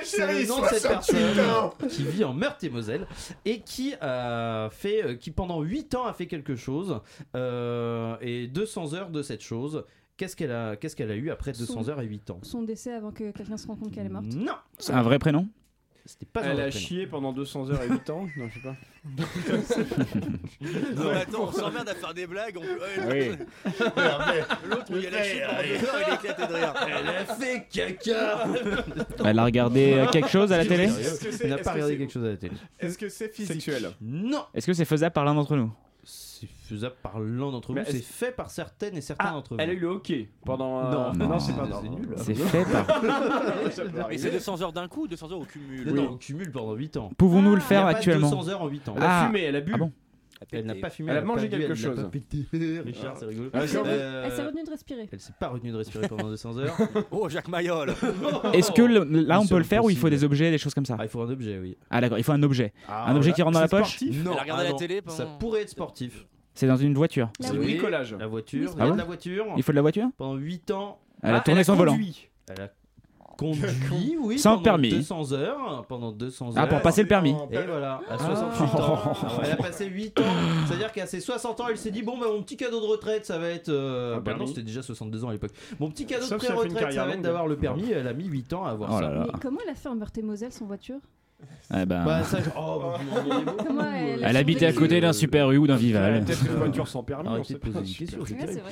[0.04, 3.08] C'est le Chérie, nom de cette 68 personne qui vit en Meurthe-et-Moselle
[3.46, 7.00] et qui a fait, qui pendant 8 ans a fait quelque chose
[7.36, 9.79] euh, et 200 heures de cette chose.
[10.20, 12.40] Qu'est-ce qu'elle a, qu'est-ce qu'elle a eu après 200 Son- heures et 8 ans?
[12.44, 14.26] Son décès avant que quelqu'un se rende compte qu'elle est morte.
[14.26, 15.48] Non, C'est un vrai prénom?
[16.06, 16.86] C'était pas un Elle vrai a prénom.
[16.86, 18.28] chié pendant 200 heures et 8 ans?
[18.36, 18.76] Non, je sais pas.
[20.96, 22.58] Non, mais attends, on s'emmerde à faire des blagues.
[22.58, 22.62] On...
[22.62, 23.72] ouais, Oui.
[24.70, 26.74] L'autre, il a lâché pendant deux heures, il est éclaté de rire.
[26.88, 28.44] Elle a fait caca.
[29.26, 30.84] Elle a regardé euh, quelque chose à la télé?
[30.86, 32.56] Est-ce que c'est- Elle n'a est-ce pas que regardé c'est- quelque chose à la télé.
[32.80, 33.54] Est-ce que c'est physique?
[33.62, 33.92] Sexuel.
[34.02, 35.72] Non, Est-ce que c'est faisable par l'un d'entre nous?
[36.40, 37.80] C'est faisable par l'un d'entre vous.
[37.86, 39.62] C'est fait par certaines et certains Ah, d'entre vous.
[39.62, 40.80] elle a eu le hockey pendant.
[40.80, 41.96] euh, Non, non, c'est non, pas non, c'est non.
[41.98, 42.10] nul.
[42.18, 43.02] C'est fait par.
[44.10, 46.52] Mais c'est 200 heures d'un coup ou 200 heures au cumul Non, non, on cumule
[46.52, 47.12] pendant 8 ans.
[47.18, 48.94] Pouvons-nous le Il y a faire pas actuellement 200 heures en 8 ans.
[48.98, 49.26] Elle a Ah.
[49.28, 49.72] fumé, elle a bu.
[49.76, 49.92] Ah bon
[50.54, 51.12] Elle n'a pas fumé.
[51.12, 51.96] Elle a mangé pas quelque elle chose.
[52.02, 52.46] pas pété.
[52.86, 53.50] Richard, c'est rigolo.
[53.54, 55.10] Ah, c'est Euh, Elle s'est retenue de respirer.
[55.12, 56.78] Elle s'est pas retenue de respirer pendant 200 heures.
[57.12, 57.94] Oh, Jacques Mayol
[58.54, 60.74] Est-ce que le- là on peut le faire ou il faut des objets, des choses
[60.74, 61.76] comme ça Ah, il faut un objet, oui.
[61.90, 62.72] Ah d'accord, il faut un objet.
[62.88, 64.66] Ah, un objet qui rentre dans la C'est poche sportif Non, Elle a regardé ah
[64.66, 64.78] la non.
[64.78, 66.26] télé pendant- Ça pourrait être sportif.
[66.60, 67.30] C'est dans une voiture.
[67.40, 67.76] C'est oui.
[67.76, 68.14] bricolage.
[68.20, 69.46] La voiture, Oui, il y a ah de la voiture.
[69.56, 71.94] Il faut de la voiture Pendant 8 ans, Elle a Ah, tourné son volant.
[71.94, 72.28] conduit.
[72.50, 72.70] elle a
[73.38, 74.90] conduit, oui, Sans pendant permis.
[74.90, 75.86] 200 heures.
[75.88, 76.68] Pendant 200 Ah, heures.
[76.68, 77.34] pour passer le permis.
[77.52, 78.18] Et voilà, à Ah.
[78.18, 79.14] 68 ans,
[79.46, 80.24] elle a passé 8 ans.
[80.68, 83.26] C'est-à-dire qu'à ses 60 ans, elle s'est dit Bon, bah, mon petit cadeau de retraite,
[83.26, 83.70] ça va être.
[83.70, 85.52] euh, Un bah non, c'était déjà 62 ans à l'époque.
[85.80, 87.90] Mon petit cadeau Sauf de pré-retraite, ça va être d'avoir le permis.
[87.90, 89.02] Elle a mis 8 ans à avoir Oh ça.
[89.04, 89.28] là là.
[89.32, 90.98] Mais comment elle a fait en Meurthe-et-Moselle son voiture?
[91.72, 92.94] Eh ben, Bah, ça, je- oh.
[93.66, 96.24] Comment elle- elle habitait à côté d'un Super U ou d'un Vival.
[96.26, 97.28] Peut-être une voiture sans permis.
[97.28, 97.68] on Arrêtez sait pas.
[97.68, 98.54] Ouais, terrible.
[98.54, 98.72] c'est vrai.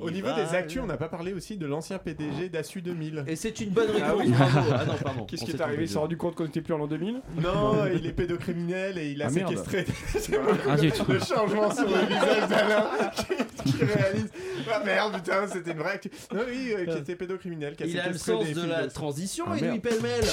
[0.00, 3.24] Au niveau des actus, on n'a pas parlé aussi de l'ancien PDG d'Assu 2000.
[3.26, 4.34] Et c'est une bonne Ah réponse.
[4.40, 5.24] Ah non, pardon.
[5.24, 7.86] Qu'est-ce qui est arrivé Il s'est rendu compte qu'on était plus en l'an 2000 Non,
[7.94, 9.48] il est pédocriminel et il a Ah, merde.
[9.50, 9.86] séquestré.
[10.18, 10.38] C'est
[10.68, 12.86] Ah, le changement sur le visage d'Alain
[13.64, 14.28] qui, qui réalise.
[14.72, 16.10] Ah merde, putain, c'était une vraie actu.
[16.32, 17.74] Non, oui, euh, qui était pédocriminel.
[17.76, 20.24] Qui a Il a le séquestré sens de la de- transition, Ah, lui pêle-mêle.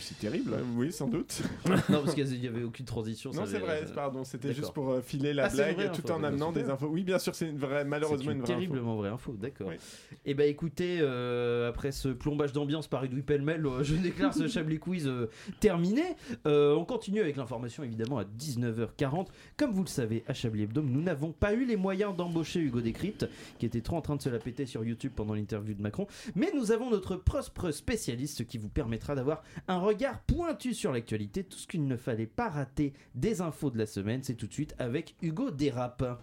[0.00, 0.52] C'est terrible.
[0.76, 1.42] Oui, sans doute.
[1.88, 3.30] non, parce qu'il n'y avait aucune transition.
[3.32, 6.52] Non, c'est vrai, pardon, c'était juste pour euh, filer la Ah, blague tout en amenant
[6.52, 6.86] des infos.
[6.88, 8.54] Oui, bien sûr, c'est une vraie, malheureusement une vraie.
[8.66, 9.68] Terriblement vraie info, d'accord.
[9.68, 9.76] Oui.
[10.24, 14.48] Et bah écoutez, euh, après ce plombage d'ambiance par Edoui Pellemel, euh, je déclare ce
[14.48, 15.28] Chablis Quiz euh,
[15.60, 16.02] terminé.
[16.46, 19.28] Euh, on continue avec l'information évidemment à 19h40.
[19.56, 22.80] Comme vous le savez, à Chablis Hebdo, nous n'avons pas eu les moyens d'embaucher Hugo
[22.80, 25.82] Décrypte, qui était trop en train de se la péter sur YouTube pendant l'interview de
[25.82, 26.06] Macron.
[26.34, 31.44] Mais nous avons notre propre spécialiste qui vous permettra d'avoir un regard pointu sur l'actualité.
[31.44, 34.52] Tout ce qu'il ne fallait pas rater des infos de la semaine, c'est tout de
[34.52, 36.22] suite avec Hugo Dérape.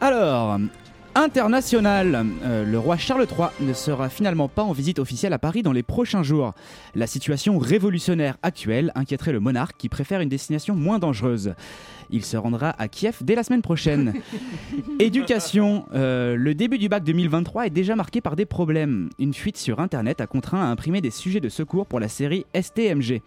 [0.00, 0.60] Alors,
[1.16, 5.64] international, euh, le roi Charles III ne sera finalement pas en visite officielle à Paris
[5.64, 6.52] dans les prochains jours.
[6.94, 11.54] La situation révolutionnaire actuelle inquiéterait le monarque qui préfère une destination moins dangereuse.
[12.10, 14.14] Il se rendra à Kiev dès la semaine prochaine.
[15.00, 19.10] Éducation, euh, le début du bac 2023 est déjà marqué par des problèmes.
[19.18, 22.46] Une fuite sur Internet a contraint à imprimer des sujets de secours pour la série
[22.54, 23.22] STMG.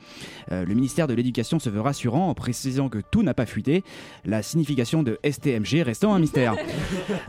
[0.51, 3.84] Euh, le ministère de l'Éducation se veut rassurant en précisant que tout n'a pas fuité,
[4.25, 6.55] la signification de STMG restant un mystère.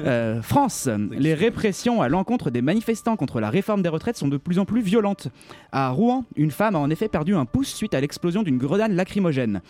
[0.01, 4.37] Euh, France, les répressions à l'encontre des manifestants contre la réforme des retraites sont de
[4.37, 5.29] plus en plus violentes.
[5.71, 8.93] À Rouen, une femme a en effet perdu un pouce suite à l'explosion d'une grenade
[8.93, 9.61] lacrymogène.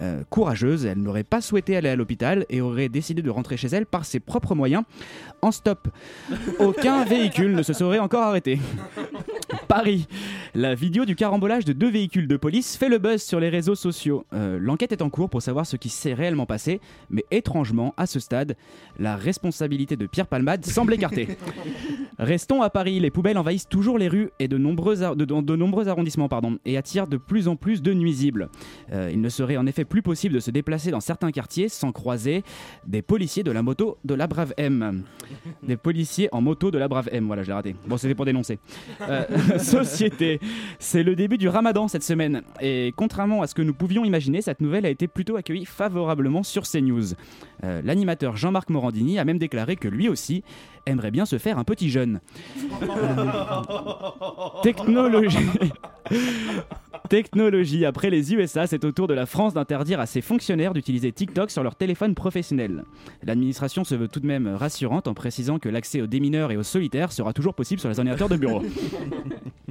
[0.00, 3.68] Euh, courageuse, elle n'aurait pas souhaité aller à l'hôpital et aurait décidé de rentrer chez
[3.68, 4.82] elle par ses propres moyens,
[5.40, 5.88] en stop.
[6.58, 8.60] Aucun véhicule ne se serait encore arrêté.
[9.66, 10.08] Paris.
[10.54, 13.74] La vidéo du carambolage de deux véhicules de police fait le buzz sur les réseaux
[13.74, 14.26] sociaux.
[14.34, 18.04] Euh, L'enquête est en cours pour savoir ce qui s'est réellement passé, mais étrangement, à
[18.04, 18.54] ce stade,
[18.98, 21.28] la responsabilité de Pierre Palmade semble écartée.
[22.22, 26.28] Restons à Paris, les poubelles envahissent toujours les rues et de nombreux, de nombreux arrondissements
[26.28, 28.48] pardon, et attirent de plus en plus de nuisibles.
[28.92, 31.90] Euh, il ne serait en effet plus possible de se déplacer dans certains quartiers sans
[31.90, 32.44] croiser
[32.86, 35.02] des policiers de la moto de la Brave M.
[35.64, 37.74] Des policiers en moto de la Brave M, voilà, je l'ai raté.
[37.88, 38.60] Bon, c'était pour dénoncer.
[39.00, 39.24] Euh,
[39.58, 40.38] société,
[40.78, 42.42] c'est le début du ramadan cette semaine.
[42.60, 46.44] Et contrairement à ce que nous pouvions imaginer, cette nouvelle a été plutôt accueillie favorablement
[46.44, 47.14] sur CNews.
[47.64, 50.44] Euh, L'animateur Jean-Marc Morandini a même déclaré que lui aussi
[50.86, 52.20] aimerait bien se faire un petit jeune.
[54.62, 55.50] Technologie.
[57.08, 57.84] Technologie.
[57.84, 61.50] Après les USA, c'est au tour de la France d'interdire à ses fonctionnaires d'utiliser TikTok
[61.50, 62.84] sur leur téléphone professionnel.
[63.22, 66.62] L'administration se veut tout de même rassurante en précisant que l'accès aux démineurs et aux
[66.62, 68.62] solitaires sera toujours possible sur les ordinateurs de bureau.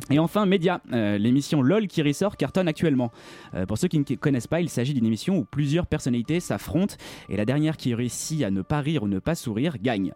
[0.10, 3.12] Et enfin, Média, euh, l'émission LOL qui ressort cartonne actuellement.
[3.54, 6.96] Euh, pour ceux qui ne connaissent pas, il s'agit d'une émission où plusieurs personnalités s'affrontent
[7.30, 10.14] et la dernière qui réussit à ne pas rire ou ne pas sourire gagne.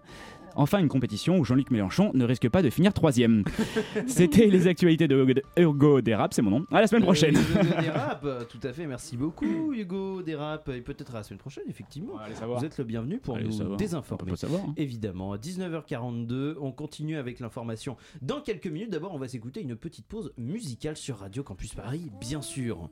[0.56, 3.44] Enfin, une compétition où Jean-Luc Mélenchon ne risque pas de finir troisième.
[4.08, 6.66] C'était les actualités de Hugo- de Hugo Dérap, c'est mon nom.
[6.72, 7.36] À la semaine prochaine.
[7.38, 11.40] Euh, Hugo Dérap, tout à fait, merci beaucoup Hugo Dérap, et peut-être à la semaine
[11.40, 12.14] prochaine, effectivement.
[12.34, 12.60] savoir.
[12.60, 13.78] Vous êtes le bienvenu pour Allez nous savoir.
[13.78, 14.32] désinformer.
[14.32, 14.74] On savoir, hein.
[14.78, 18.90] Évidemment, à 19h42, on continue avec l'information dans quelques minutes.
[18.92, 22.90] D'abord, on va s'écouter une petite pause musicale sur Radio Campus Paris, bien sûr.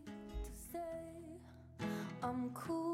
[2.24, 2.93] I'm cool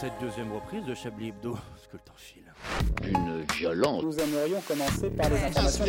[0.00, 2.42] cette deuxième reprise de Chablis Hebdo Parce que le temps file.
[3.02, 4.04] Une violence.
[4.04, 5.84] Nous aimerions commencer par les informations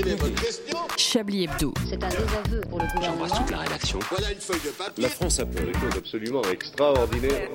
[0.98, 1.74] Chablis Hebdo.
[1.88, 3.28] C'est un désaveu pour le gouvernement.
[3.52, 4.00] la rédaction.
[4.10, 5.04] Voilà une feuille de papier.
[5.04, 7.50] La France a fait des choses absolument extraordinaires.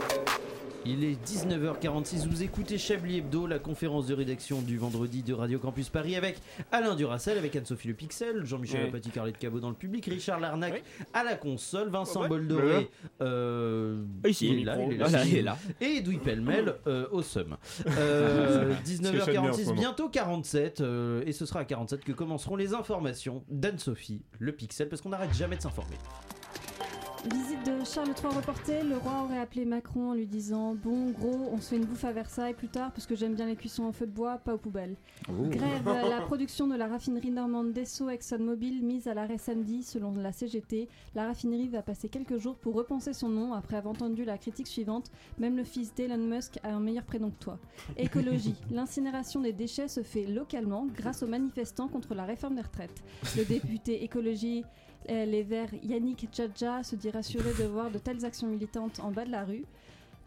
[0.86, 5.58] Il est 19h46, vous écoutez Chablis Hebdo, la conférence de rédaction du vendredi de Radio
[5.58, 6.36] Campus Paris avec
[6.72, 8.88] Alain Duracel, avec Anne-Sophie Le Pixel, Jean-Michel Oui.
[8.90, 10.82] Apathy, Carlette Cabot dans le public, Richard Larnac
[11.14, 12.28] à la console, Vincent Ouais.
[12.28, 12.90] Boldoré
[13.22, 15.56] euh, Ici, il est là, il est là, Voilà, il est là.
[15.80, 17.56] et Edoui Pellemel euh, au SUM.
[17.96, 19.80] Euh, C'est Chadmi en ce 19h46, moment.
[19.80, 24.88] bientôt 47, euh, et ce sera à 47 que commenceront les informations d'Anne-Sophie Le Pixel,
[24.88, 25.96] parce qu'on n'arrête jamais de s'informer.
[27.32, 31.48] Visite de Charles III reportée, le roi aurait appelé Macron en lui disant Bon, gros,
[31.52, 33.84] on se fait une bouffe à Versailles plus tard parce que j'aime bien les cuissons
[33.84, 34.94] au feu de bois, pas aux poubelles.
[35.30, 35.32] Oh.
[35.48, 40.32] Grève, la production de la raffinerie normande d'Esso ExxonMobil mise à l'arrêt samedi selon la
[40.32, 40.86] CGT.
[41.14, 44.66] La raffinerie va passer quelques jours pour repenser son nom après avoir entendu la critique
[44.66, 47.58] suivante Même le fils d'Elon Musk a un meilleur prénom que toi.
[47.96, 53.02] Écologie, l'incinération des déchets se fait localement grâce aux manifestants contre la réforme des retraites.
[53.34, 54.62] Le député écologie
[55.08, 59.24] les Verts Yannick Djadja se dit rassuré de voir de telles actions militantes en bas
[59.24, 59.64] de la rue.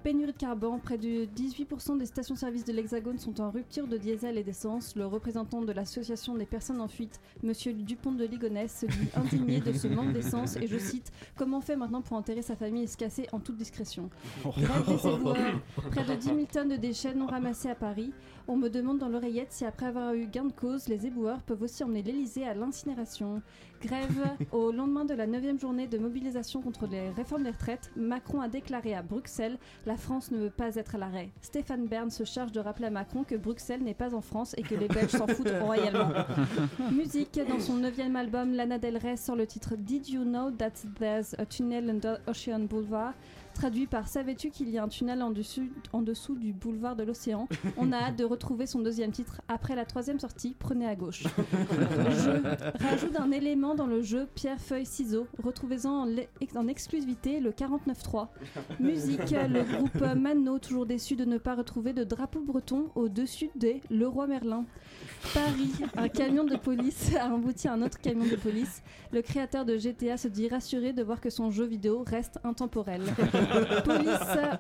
[0.04, 4.38] Pénurie de carburant, près de 18% des stations-service de l'Hexagone sont en rupture de diesel
[4.38, 4.96] et d'essence.
[4.96, 9.60] Le représentant de l'association des personnes en fuite, Monsieur Dupont de Ligonnès, se dit indigné
[9.60, 12.84] de ce manque d'essence et je cite Comment on fait maintenant pour enterrer sa famille
[12.84, 14.10] et se casser en toute discrétion?
[14.46, 15.60] Grève des éboueurs,
[15.92, 18.14] près de 10 000 tonnes de déchets non ramassés à Paris.
[18.50, 21.64] On me demande dans l'oreillette si après avoir eu gain de cause, les éboueurs peuvent
[21.64, 23.42] aussi emmener l'Elysée à l'incinération.
[23.82, 28.40] Grève au lendemain de la 9 journée de mobilisation contre les réformes des retraites, Macron
[28.40, 31.30] a déclaré à Bruxelles La France ne veut pas être à l'arrêt.
[31.42, 34.62] Stéphane Bern se charge de rappeler à Macron que Bruxelles n'est pas en France et
[34.62, 36.14] que les Belges s'en foutent royalement.
[36.90, 40.72] Musique, dans son 9 album, Lana Del Rey sort le titre Did You Know That
[40.98, 43.14] There's a Tunnel Under Ocean Boulevard
[43.58, 47.02] Traduit par Savais-tu qu'il y a un tunnel en dessous, en dessous du boulevard de
[47.02, 47.48] l'océan?
[47.76, 49.42] On a hâte de retrouver son deuxième titre.
[49.48, 51.24] Après la troisième sortie, prenez à gauche.
[51.24, 52.44] Jeu.
[52.80, 55.26] Rajoute un élément dans le jeu pierre, feuille, ciseaux.
[55.44, 56.08] Retrouvez-en
[56.56, 58.28] en, exclusivité le 49.3.
[58.80, 63.82] Musique, le groupe Mano, toujours déçu de ne pas retrouver de drapeau breton au-dessus des
[63.90, 64.66] Le Roi Merlin.
[65.34, 68.84] Paris, un camion de police a embouti un autre camion de police.
[69.12, 73.02] Le créateur de GTA se dit rassuré de voir que son jeu vidéo reste intemporel.
[73.84, 74.10] Police,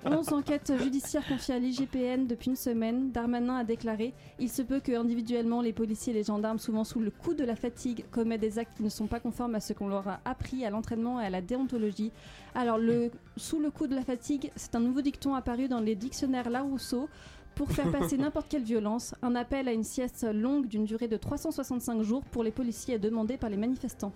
[0.06, 3.12] 11 enquêtes judiciaires confiées à l'IGPN depuis une semaine.
[3.12, 7.00] Darmanin a déclaré Il se peut que individuellement les policiers et les gendarmes, souvent sous
[7.00, 9.74] le coup de la fatigue, commettent des actes qui ne sont pas conformes à ce
[9.74, 12.12] qu'on leur a appris à l'entraînement et à la déontologie.
[12.56, 15.96] Alors, le sous le coup de la fatigue, c'est un nouveau dicton apparu dans les
[15.96, 17.10] dictionnaires Larousseau
[17.56, 21.18] pour faire passer n'importe quelle violence, un appel à une sieste longue d'une durée de
[21.18, 24.14] 365 jours pour les policiers est demandé par les manifestants.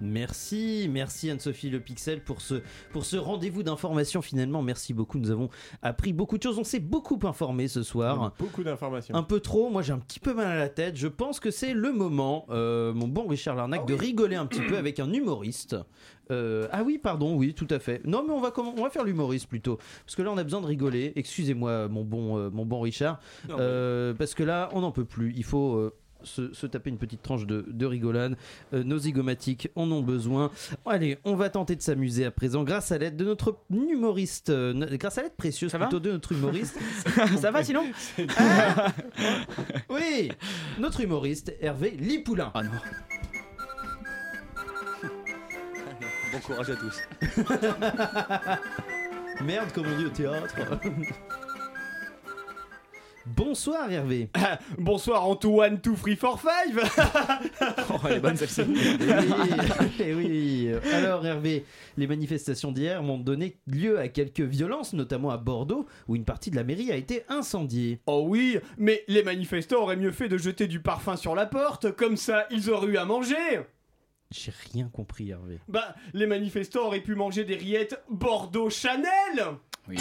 [0.00, 4.62] Merci, merci Anne-Sophie Le Pixel pour ce, pour ce rendez-vous d'information finalement.
[4.62, 5.48] Merci beaucoup, nous avons
[5.82, 8.32] appris beaucoup de choses, on s'est beaucoup informé ce soir.
[8.38, 9.14] Beaucoup d'informations.
[9.14, 10.96] Un peu trop, moi j'ai un petit peu mal à la tête.
[10.96, 14.60] Je pense que c'est le moment, euh, mon bon Richard Larnac, de rigoler un petit
[14.62, 15.76] peu avec un humoriste.
[16.32, 18.00] Euh, ah oui, pardon, oui, tout à fait.
[18.04, 19.78] Non, mais on va, on va faire l'humoriste plutôt.
[20.04, 21.12] Parce que là, on a besoin de rigoler.
[21.14, 23.20] Excusez-moi, mon bon, euh, mon bon Richard.
[23.48, 25.32] Non, Euh, parce que là, on n'en peut plus.
[25.36, 25.90] Il faut.
[26.26, 28.36] Se, se taper une petite tranche de, de rigolade.
[28.74, 30.50] Euh, nos zygomatiques en ont besoin.
[30.84, 34.74] Allez, on va tenter de s'amuser à présent grâce à l'aide de notre humoriste, euh,
[34.96, 36.78] grâce à l'aide précieuse plutôt de notre humoriste.
[37.40, 37.84] Ça va sinon
[38.38, 38.92] Ah
[39.88, 40.30] Oui,
[40.78, 42.50] notre humoriste Hervé Lipoulin.
[42.54, 42.70] Ah non.
[46.32, 47.02] Bon courage à tous.
[49.44, 50.54] Merde, comme on dit au théâtre.
[53.26, 54.28] Bonsoir Hervé.
[54.78, 56.80] Bonsoir Antoine Two Free for Five
[57.90, 58.62] Oh, elle est bonne celle-ci.
[60.00, 60.70] Eh oui.
[60.92, 61.64] Alors Hervé,
[61.96, 66.50] les manifestations d'hier m'ont donné lieu à quelques violences, notamment à Bordeaux, où une partie
[66.50, 68.00] de la mairie a été incendiée.
[68.06, 71.90] Oh oui, mais les manifestants auraient mieux fait de jeter du parfum sur la porte,
[71.92, 73.34] comme ça ils auraient eu à manger
[74.30, 75.58] J'ai rien compris Hervé.
[75.68, 79.08] Bah, les manifestants auraient pu manger des rillettes Bordeaux Chanel
[79.88, 79.96] oui.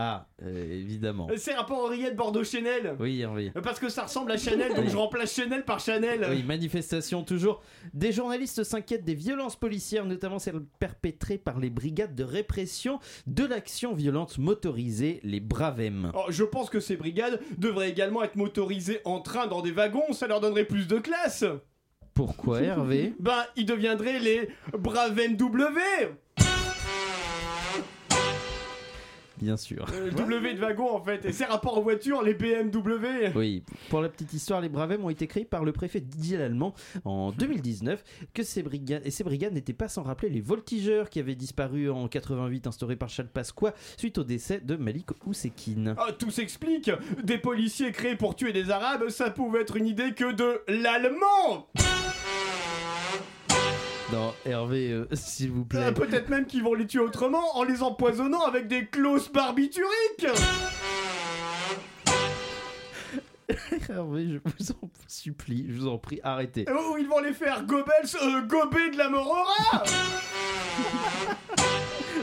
[0.00, 1.26] Ah, euh, évidemment.
[1.36, 3.50] C'est rapport aux rillettes Bordeaux Chanel Oui Hervé.
[3.64, 7.62] Parce que ça ressemble à Chanel, donc je remplace Chanel par Chanel Oui, manifestation toujours.
[7.94, 13.44] Des journalistes s'inquiètent des violences policières, notamment celles perpétrées par les brigades de répression de
[13.44, 16.12] l'action violente motorisée, les Bravem.
[16.14, 20.12] Oh, je pense que ces brigades devraient également être motorisées en train dans des wagons,
[20.12, 21.44] ça leur donnerait plus de classe
[22.14, 23.14] Pourquoi Hervé?
[23.18, 25.80] Ben, ils deviendraient les Braven W
[29.40, 29.86] Bien sûr.
[29.92, 31.24] Euh, W de wagon en fait.
[31.24, 33.32] Et c'est rapport aux voitures, les BMW.
[33.34, 36.74] Oui, pour la petite histoire, les Bravem ont été créés par le préfet Didier Lallemand
[37.04, 38.02] en 2019,
[38.34, 41.90] que ces brigades, et ces brigades n'étaient pas sans rappeler les voltigeurs qui avaient disparu
[41.90, 45.94] en 88, instaurés par Charles Pasqua suite au décès de Malik Oussekine.
[45.98, 46.90] Ah, tout s'explique
[47.22, 51.68] Des policiers créés pour tuer des Arabes, ça pouvait être une idée que de l'allemand
[54.12, 55.84] Non, Hervé, euh, s'il vous plaît.
[55.84, 60.26] Euh, Peut-être même qu'ils vont les tuer autrement en les empoisonnant avec des clauses barbituriques
[63.90, 66.64] Hervé, je vous en supplie, je vous en prie, arrêtez.
[66.70, 69.82] Ou ils vont les faire Goebbels, euh, gober de la Morora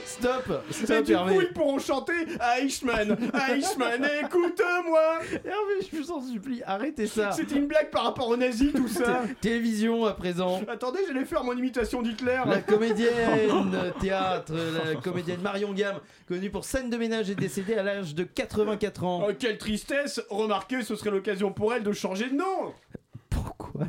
[0.05, 2.13] Stop Et Stop, du Hervé coup, ils pourront chanter
[2.57, 3.17] Eichmann,
[3.49, 5.19] Eichmann, écoute-moi.
[5.33, 7.31] Hervé, je vous en supplie, arrêtez ça.
[7.31, 9.23] C'était une blague par rapport aux nazis, tout ça.
[9.41, 10.61] Télévision à présent.
[10.67, 12.41] Attendez, j'allais faire mon imitation d'Hitler.
[12.45, 17.83] La comédienne théâtre, la comédienne Marion Gamme, connue pour scène de ménage, est décédée à
[17.83, 19.25] l'âge de 84 ans.
[19.27, 20.21] Oh, quelle tristesse.
[20.29, 22.73] Remarquez, ce serait l'occasion pour elle de changer de nom.
[23.29, 23.81] Pourquoi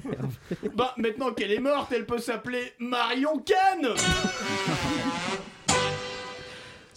[0.74, 3.94] Bah, maintenant qu'elle est morte, elle peut s'appeler Marion Cannes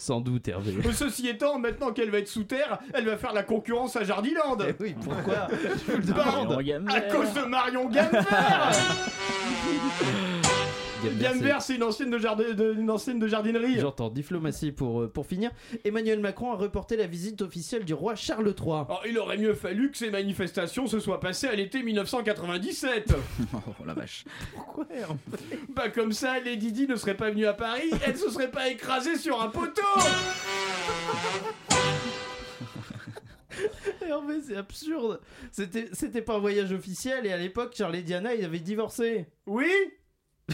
[0.00, 0.72] Sans doute, Hervé.
[0.94, 4.56] Ceci étant, maintenant qu'elle va être sous terre, elle va faire la concurrence à Jardiland
[4.66, 6.58] Eh oui, pourquoi Je vous le demande.
[6.88, 8.20] À cause de Marion Gamver
[11.20, 13.78] Gamver, c'est une ancienne de, jardin- de- une ancienne de jardinerie.
[13.80, 15.50] J'entends diplomatie pour, euh, pour finir.
[15.84, 18.84] Emmanuel Macron a reporté la visite officielle du roi Charles III.
[18.88, 23.14] Oh, il aurait mieux fallu que ces manifestations se soient passées à l'été 1997.
[23.54, 24.24] Oh la vache.
[24.54, 24.86] Pourquoi
[25.74, 28.68] Bah comme ça, Lady Di ne serait pas venue à Paris, elle se serait pas
[28.68, 29.82] écrasée sur un poteau
[34.06, 35.20] Hervé, c'est absurde.
[35.52, 39.26] C'était c'était pas un voyage officiel et à l'époque, Charles et Diana, ils avaient divorcé.
[39.46, 39.70] Oui?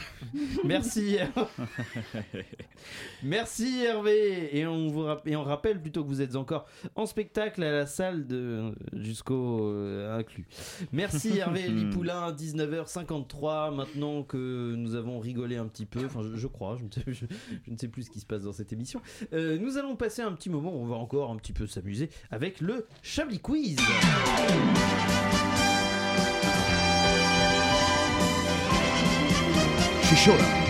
[0.64, 1.16] Merci.
[1.16, 2.44] Hervé.
[3.22, 4.56] Merci Hervé.
[4.56, 7.70] Et on vous rapp- et on rappelle plutôt que vous êtes encore en spectacle à
[7.72, 10.46] la salle de jusqu'au euh, inclus.
[10.92, 13.74] Merci Hervé Lipoulin, 19h53.
[13.74, 17.02] Maintenant que nous avons rigolé un petit peu, enfin je, je crois, je ne, sais,
[17.06, 17.26] je-
[17.66, 19.00] je ne sais plus ce qui se passe dans cette émission.
[19.32, 20.74] euh, nous allons passer un petit moment.
[20.74, 23.76] où On va encore un petit peu s'amuser avec le Chablis Quiz.
[30.06, 30.65] Je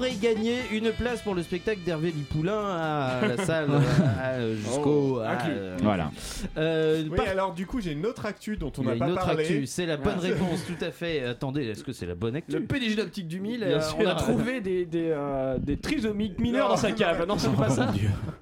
[0.00, 3.68] pourrez gagner une place pour le spectacle d'Hervé Lipoulin à la salle
[4.56, 6.10] jusqu'au Oh, euh, Voilà.
[6.56, 9.08] Euh, Oui, par- alors du coup, j'ai une autre actu dont on n'a une pas
[9.10, 9.44] autre parlé.
[9.44, 10.20] actu, c'est la bonne Ah.
[10.22, 11.22] réponse, tout à fait.
[11.24, 14.14] Attendez, est-ce que c'est la bonne actu Le PDG d'Optique du Mille, euh, on a
[14.14, 17.26] trouvé des, des, euh, des trisomiques mineurs dans sa cave.
[17.26, 17.92] Non, c'est pas ça.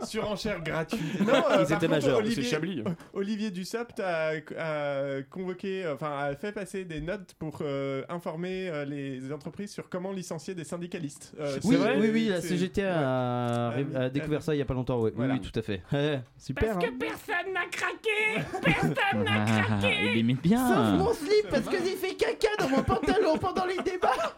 [0.05, 1.01] Surenchère gratuite.
[1.27, 2.85] Non, euh, par étaient majeurs, Olivier, c'est Chablis.
[3.13, 8.85] Olivier Dussopt a, a convoqué, enfin, a fait passer des notes pour euh, informer euh,
[8.85, 11.33] les entreprises sur comment licencier des syndicalistes.
[11.49, 13.97] Euh, Oui, vrai, oui, oui, la CGT a, ouais.
[13.97, 15.01] a découvert ça il y a pas longtemps.
[15.01, 15.35] Oui, Voilà.
[15.35, 15.83] oui, oui, tout à fait.
[16.39, 16.75] Super.
[16.75, 16.89] Parce hein.
[16.89, 20.67] que personne n'a craqué Personne n'a craqué Il imite bien.
[20.69, 24.37] Sauf mon slip parce que j'ai fait caca dans mon pantalon pendant les débats.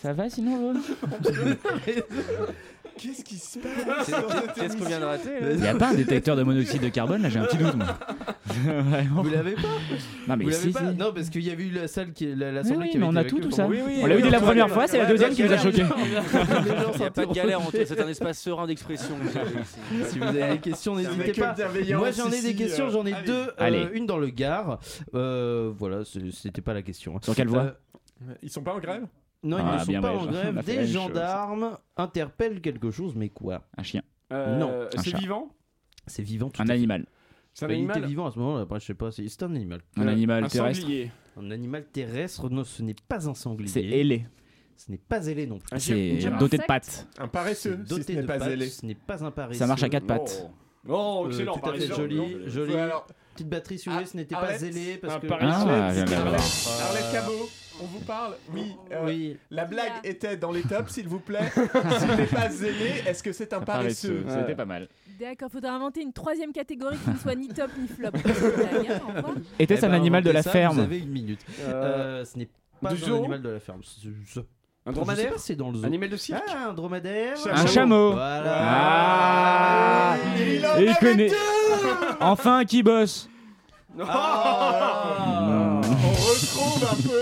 [0.00, 0.74] Ça va sinon
[2.98, 4.10] Qu'est-ce qui se passe
[4.56, 7.22] Qu'est-ce qu'on vient de rater Il n'y a pas un détecteur de monoxyde de carbone
[7.22, 7.98] là, j'ai un petit doute moi.
[8.46, 9.22] Vraiment.
[9.22, 9.60] Vous l'avez pas
[10.26, 10.96] Non mais Vous l'avez si, pas si.
[10.96, 13.16] Non, parce qu'il y avait eu la salle qui, la- oui, qui mais avait on
[13.16, 13.66] a tout, tout ça.
[13.66, 15.56] Oui, oui, On l'a eu dès la première fois, c'est la deuxième qui nous a
[15.56, 19.14] gens Il n'y a pas de galère entre c'est un espace serein d'expression.
[20.08, 21.54] Si vous avez des questions, n'hésitez pas.
[21.96, 23.32] Moi, j'en ai des questions, euh, j'en ai deux.
[23.32, 23.86] euh, Allez.
[23.92, 24.80] une dans le Gard.
[25.14, 27.20] Euh, voilà, c'était pas la question.
[27.22, 27.74] Sur quelle voie
[28.42, 29.06] Ils sont pas en grève?
[29.42, 30.54] Non, ils Ah, ne sont bien, pas en grève.
[30.56, 33.62] la Des gendarmes interpellent quelque chose, mais quoi?
[33.76, 34.02] Un chien.
[34.32, 35.18] Euh, Non, un c'est chat.
[35.18, 35.48] vivant?
[36.06, 36.48] C'est vivant.
[36.50, 36.72] tout Un à fait.
[36.74, 37.06] animal.
[37.54, 38.62] C'est un Bah, il était animal vivant à ce moment-là.
[38.62, 39.10] Après, je sais pas.
[39.10, 39.80] C'est c'est un animal.
[39.96, 40.80] Un Euh, animal un terrestre.
[40.82, 41.10] sanglier.
[41.40, 42.48] Un animal terrestre.
[42.50, 43.68] Non, ce n'est pas un sanglier.
[43.68, 44.26] C'est ailé.
[44.76, 45.68] Ce n'est pas ailé non plus.
[45.74, 46.38] Un C'est girafe.
[46.38, 47.08] doté de pattes.
[47.18, 48.68] Un paresseux, doté ce n'est de pas pattes, ailé.
[48.68, 49.58] Ce n'est pas un paresseux.
[49.58, 50.48] Ça marche à quatre pattes.
[50.88, 51.52] Oh, Euh, excellent.
[51.54, 52.00] tout à par fait exemple.
[52.02, 52.74] joli, Non, joli.
[52.74, 55.26] Ouais, alors, Petite batterie vous voulez, ce n'était pas Arlette, parce un que.
[55.28, 57.48] Paris Ah, viens de Arlette Cabot,
[57.80, 58.74] on vous parle Oui.
[58.92, 59.36] euh, Oui.
[59.50, 60.10] La blague Yeah.
[60.10, 61.50] était dans les tops, s'il vous plaît.
[61.98, 64.32] S'il n'est pas zélé, est-ce que c'est un paresseux Ouais.
[64.40, 64.88] C'était pas mal.
[65.20, 68.10] D'accord, faudra inventer une troisième catégorie qui ne soit ni top ni flop.
[69.58, 71.40] Était-ce Eh un ben, animal de la ça, ferme Vous avez une minute.
[71.60, 72.48] Euh, Euh, ce n'est
[72.80, 73.80] pas un animal de la ferme.
[74.86, 75.84] Un dromadaire c'est dans le zoo.
[75.86, 77.36] Animal de cirque Ah, un dromadaire.
[77.52, 78.12] Un chameau.
[78.12, 78.54] Voilà.
[78.56, 81.30] Ah Il en il connaît.
[82.20, 83.28] Enfin qui bosse
[83.96, 85.80] Non Ah.
[85.82, 87.17] On retrouve un peu,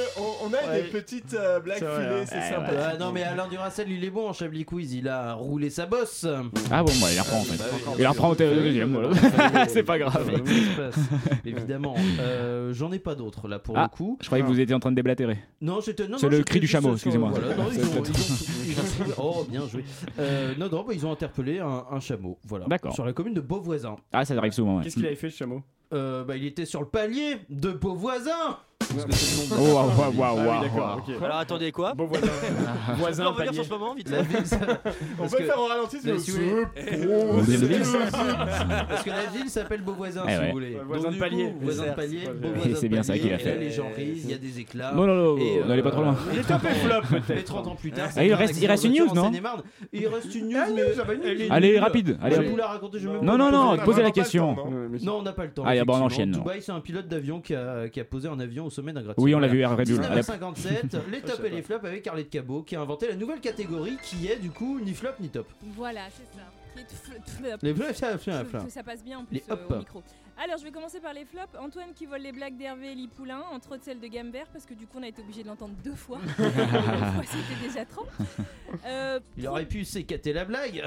[0.83, 2.24] des petites euh, blagues C'est filées, hein.
[2.27, 2.70] c'est sympa.
[2.93, 5.87] Ah non mais Alain Duracell il est bon en Chablis Quiz, il a roulé sa
[5.87, 6.27] bosse.
[6.70, 7.57] Ah bon, bah, il reprend en fait.
[7.59, 7.93] Bah.
[7.99, 9.66] Il reprend au deuxième, voilà.
[9.68, 10.31] C'est pas grave.
[10.77, 10.97] Passe.
[11.45, 14.18] Évidemment, Euh, j'en ai pas d'autres là pour Ah, le coup.
[14.20, 15.39] je croyais que vous étiez en train de déblatérer.
[15.61, 17.33] Non, C'est le cri du chameau, excusez-moi.
[19.18, 19.85] Oh, bien joué.
[20.18, 22.39] Euh, non, non, bah, ils ont interpellé un, un chameau.
[22.45, 22.66] Voilà.
[22.66, 22.95] D'accord.
[22.95, 23.97] Sur la commune de Beauvoisin.
[24.12, 24.85] Ah, ça arrive souvent, ouais.
[24.85, 25.62] Qu'est-ce qu'il avait fait, ce chameau?
[25.93, 28.59] Euh, bah, il était sur le palier de Beauvoisin.
[28.95, 31.16] Parce que c'est le nom Oh, waouh, waouh, waouh, Ah oui, waouh, d'accord, waouh.
[31.16, 31.22] ok.
[31.24, 32.26] Alors attendez quoi Bon voisin.
[33.01, 33.53] On revenir palier.
[33.55, 34.59] sur ce moment vite La fait ville, ça-
[35.18, 36.32] On parce peut que- le faire au ralenti, Mais si.
[38.89, 40.47] Parce que la ville s'appelle Beauvoisin, Eh si ouais.
[40.47, 40.78] vous voulez.
[40.87, 41.45] Voisin de du palier.
[41.47, 42.55] coup, Voisin de Certes, palier, c'est pas beau vrai.
[42.57, 43.51] voisin de C'est bien ça palier, qu'il a et fait.
[43.51, 44.93] là, les gens rient, il y a des éclats.
[44.95, 46.12] Non, non, non, Et, n'allez pas trop loin.
[46.14, 47.39] euh, Il est et flop peut-être.
[47.41, 49.30] Et 30 ans plus tard, Ah, il reste- il reste une news, non
[49.93, 51.53] Il reste une news, Ah, mais bah, une elle est news.
[51.53, 51.78] Allez, nulle.
[51.80, 52.51] rapide, allez, Je vais hop.
[52.53, 54.57] vous la raconter, je vais même Non, pas non, vous non, on posez la question.
[55.03, 55.62] non on n'a pas le temps.
[55.66, 56.07] Ah, y a bon, on effectivement.
[56.32, 56.43] enchaîne.
[56.43, 59.03] Dubaï, c'est un pilote d'avion qui a, qui a posé un avion au sommet d'un
[59.03, 59.24] gratte-ciel.
[59.24, 59.99] Oui, on l'a vu à Red Bull.
[59.99, 63.99] 1957, les tops et les flops avec Arlette Cabot qui a inventé la nouvelle catégorie
[64.03, 65.49] qui est du coup ni flop ni top.
[65.74, 66.45] Voilà, c'est ça.
[67.62, 68.18] Les flops, ça,
[68.68, 69.70] ça, passe bien en plus Les euh, hop.
[69.70, 70.03] au micro.
[70.39, 71.57] Alors, je vais commencer par les flops.
[71.59, 74.74] Antoine qui vole les blagues d'Hervé et Lipoulin, entre autres celle de Gambert, parce que
[74.74, 76.18] du coup, on a été obligé de l'entendre deux fois.
[76.39, 78.07] Une fois, c'était déjà trop.
[78.85, 80.85] Euh, Il aurait pu s'écater la blague.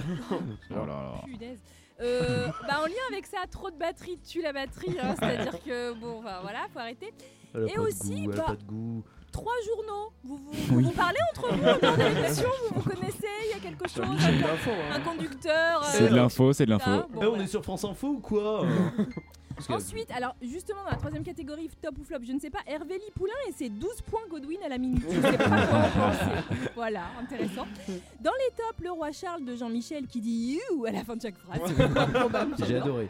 [0.69, 1.21] Oh là là.
[1.25, 1.59] Punaise.
[2.01, 5.93] Euh, bah en lien avec ça, trop de batterie tue la batterie, hein, c'est-à-dire que
[5.93, 7.11] bon, enfin, voilà, faut arrêter.
[7.53, 9.03] Elle a Et pas de aussi, goût, elle a pas de goût.
[9.31, 13.59] Trois journaux, vous vous, parlez entre vous de l'émission, vous vous connaissez, il y a
[13.59, 14.95] quelque chose, un, hein.
[14.95, 15.83] un conducteur.
[15.85, 16.89] C'est euh, de l'info, c'est de l'info.
[17.11, 18.65] bon, Eh, on est sur France Info ou quoi
[18.97, 19.03] que-
[19.73, 22.97] Ensuite, alors justement dans la troisième catégorie top ou flop, je ne sais pas, Hervé
[23.05, 25.03] Lipoulin et ses 12 points Godwin à la minute.
[25.09, 26.69] Je sais pas quoi en penser.
[26.75, 27.67] Voilà, intéressant.
[28.21, 31.21] Dans les tops, le roi Charles de Jean-Michel qui dit you à la fin de
[31.21, 31.59] chaque phrase.
[32.57, 33.09] C'est J'ai adoré.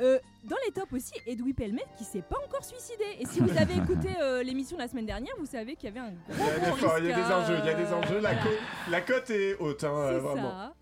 [0.00, 3.04] Euh, dans les tops aussi, Edoui Pelmet qui s'est pas encore suicidé.
[3.20, 6.00] Et si vous avez écouté euh, l'émission la semaine dernière, vous savez qu'il y avait
[6.00, 7.68] un gros, Il y a gros efforts, il y a risque, des enjeux, il y
[7.68, 8.14] a des euh, enjeux.
[8.20, 8.42] La voilà.
[8.42, 8.58] cote,
[8.90, 10.50] la cote est haute, hein, euh, C'est vraiment.
[10.50, 10.74] ça.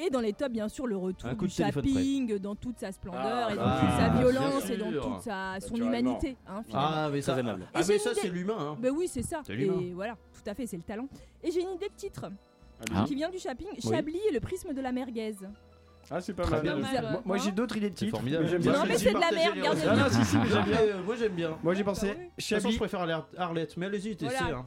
[0.00, 3.52] Et dans les tops, bien sûr, le retour du shopping dans toute sa splendeur Ah,
[3.52, 6.36] et dans bah, toute sa violence et dans toute sa, son humanité.
[6.46, 6.88] hein, finalement.
[6.94, 7.66] Ah mais ça, aimable.
[7.74, 8.56] ah, mais ça c'est l'humain.
[8.60, 8.76] Hein.
[8.78, 9.40] Ben oui, c'est ça.
[9.44, 9.80] C'est l'humain.
[9.80, 11.08] Et voilà, tout à fait, c'est le talent.
[11.42, 12.30] Et j'ai une idée de titre
[12.94, 13.04] Ah.
[13.08, 13.66] qui vient du shopping.
[13.72, 13.90] Oui.
[13.90, 15.34] Chablis et le prisme de la merguez.
[16.10, 16.62] Ah, c'est pas Très mal.
[16.62, 16.76] bien.
[16.76, 18.10] Moi- Moi, j'ai d'autres idées de titres.
[18.12, 18.44] formidable.
[18.44, 19.58] mais j'aime bien Non, mais c'est de la merde.
[19.86, 20.78] Ah, non, si, si, mais Ah, j'aime bien.
[20.80, 21.50] euh, Moi j'aime bien.
[21.62, 22.76] Moi, j'ai pensé Bah toute façon, je Chablis.
[22.78, 24.36] préfère Arlette- Arlette, mais allez-y, testez.
[24.40, 24.64] Voilà, hein.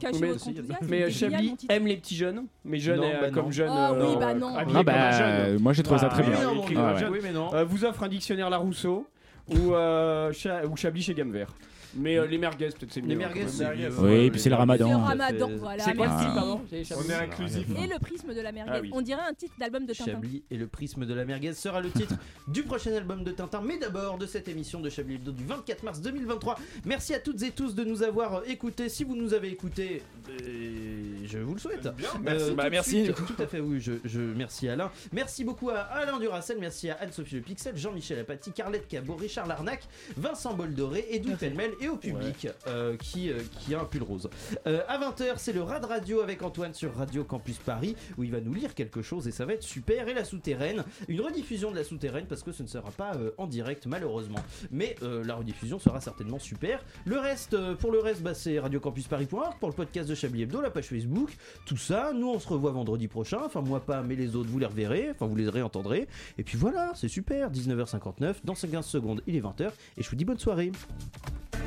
[0.88, 3.50] Mais- Chablis aime les petits jeunes, mais jeunes Non, euh, bah comme non.
[3.50, 3.70] jeunes.
[3.72, 4.54] Ah oui, euh, bah non.
[4.56, 5.22] Ah bah, jeune.
[5.22, 6.42] euh, moi j'ai trouvé ça très Ah, bien.
[6.54, 9.06] non, comme Ah vous offre un dictionnaire Larousseau
[9.50, 11.48] ou Chablis chez Gamme Vert.
[11.94, 13.08] Mais euh, les merguez, peut-être c'est mieux.
[13.08, 13.90] Les hein, merguez, c'est mieux.
[14.00, 14.88] Oui, et puis c'est le ramadan.
[14.90, 15.84] Le ramadan, voilà.
[15.84, 16.24] C'est quoi le merci.
[16.26, 16.60] titre, pardon
[17.06, 17.66] On est inclusif.
[17.82, 18.72] Et le prisme de la merguez.
[18.74, 18.90] Ah oui.
[18.92, 20.12] On dirait un titre d'album de Tintin.
[20.12, 22.14] Chablis et le prisme de la merguez sera le titre
[22.48, 25.82] du prochain album de Tintin, mais d'abord de cette émission de Chablis Hebdo du 24
[25.82, 26.58] mars 2023.
[26.84, 28.88] Merci à toutes et tous de nous avoir euh, écoutés.
[28.88, 30.02] Si vous nous avez écoutés,
[30.40, 31.88] euh, je vous le souhaite.
[32.24, 32.48] merci.
[32.48, 33.04] tout Bah, de merci.
[33.04, 33.80] suite, tout à fait, oui.
[33.80, 34.90] Je, je- merci Alain.
[35.12, 36.56] Merci beaucoup à Alain Duracel.
[36.60, 39.82] Merci à Anne-Sophie Le Pixel, Jean-Michel Apathy, Carlette Cabot, Richard Larnac,
[40.16, 44.30] Vincent Boldoré, Edoui Pellemel et au public euh, qui, euh, qui a un pull rose.
[44.66, 48.30] Euh, à 20h, c'est le Rad Radio avec Antoine sur Radio Campus Paris où il
[48.30, 50.08] va nous lire quelque chose et ça va être super.
[50.08, 53.32] Et la souterraine, une rediffusion de la souterraine parce que ce ne sera pas euh,
[53.38, 54.38] en direct malheureusement.
[54.70, 56.84] Mais la rediffusion sera certainement super.
[57.04, 60.70] Le reste, pour le reste, bah, c'est radiocampusparis.org pour le podcast de Chablis Hebdo, la
[60.70, 62.12] page Facebook, tout ça.
[62.14, 63.40] Nous, on se revoit vendredi prochain.
[63.44, 65.10] Enfin, moi pas, mais les autres, vous les reverrez.
[65.10, 66.08] Enfin, vous les réentendrez.
[66.38, 67.50] Et puis voilà, c'est super.
[67.50, 69.70] 19h59, dans 15 secondes, il est 20h.
[69.96, 70.72] Et je vous dis bonne soirée.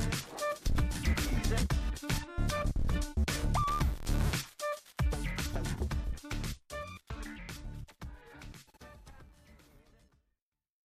[0.05, 1.34] やった!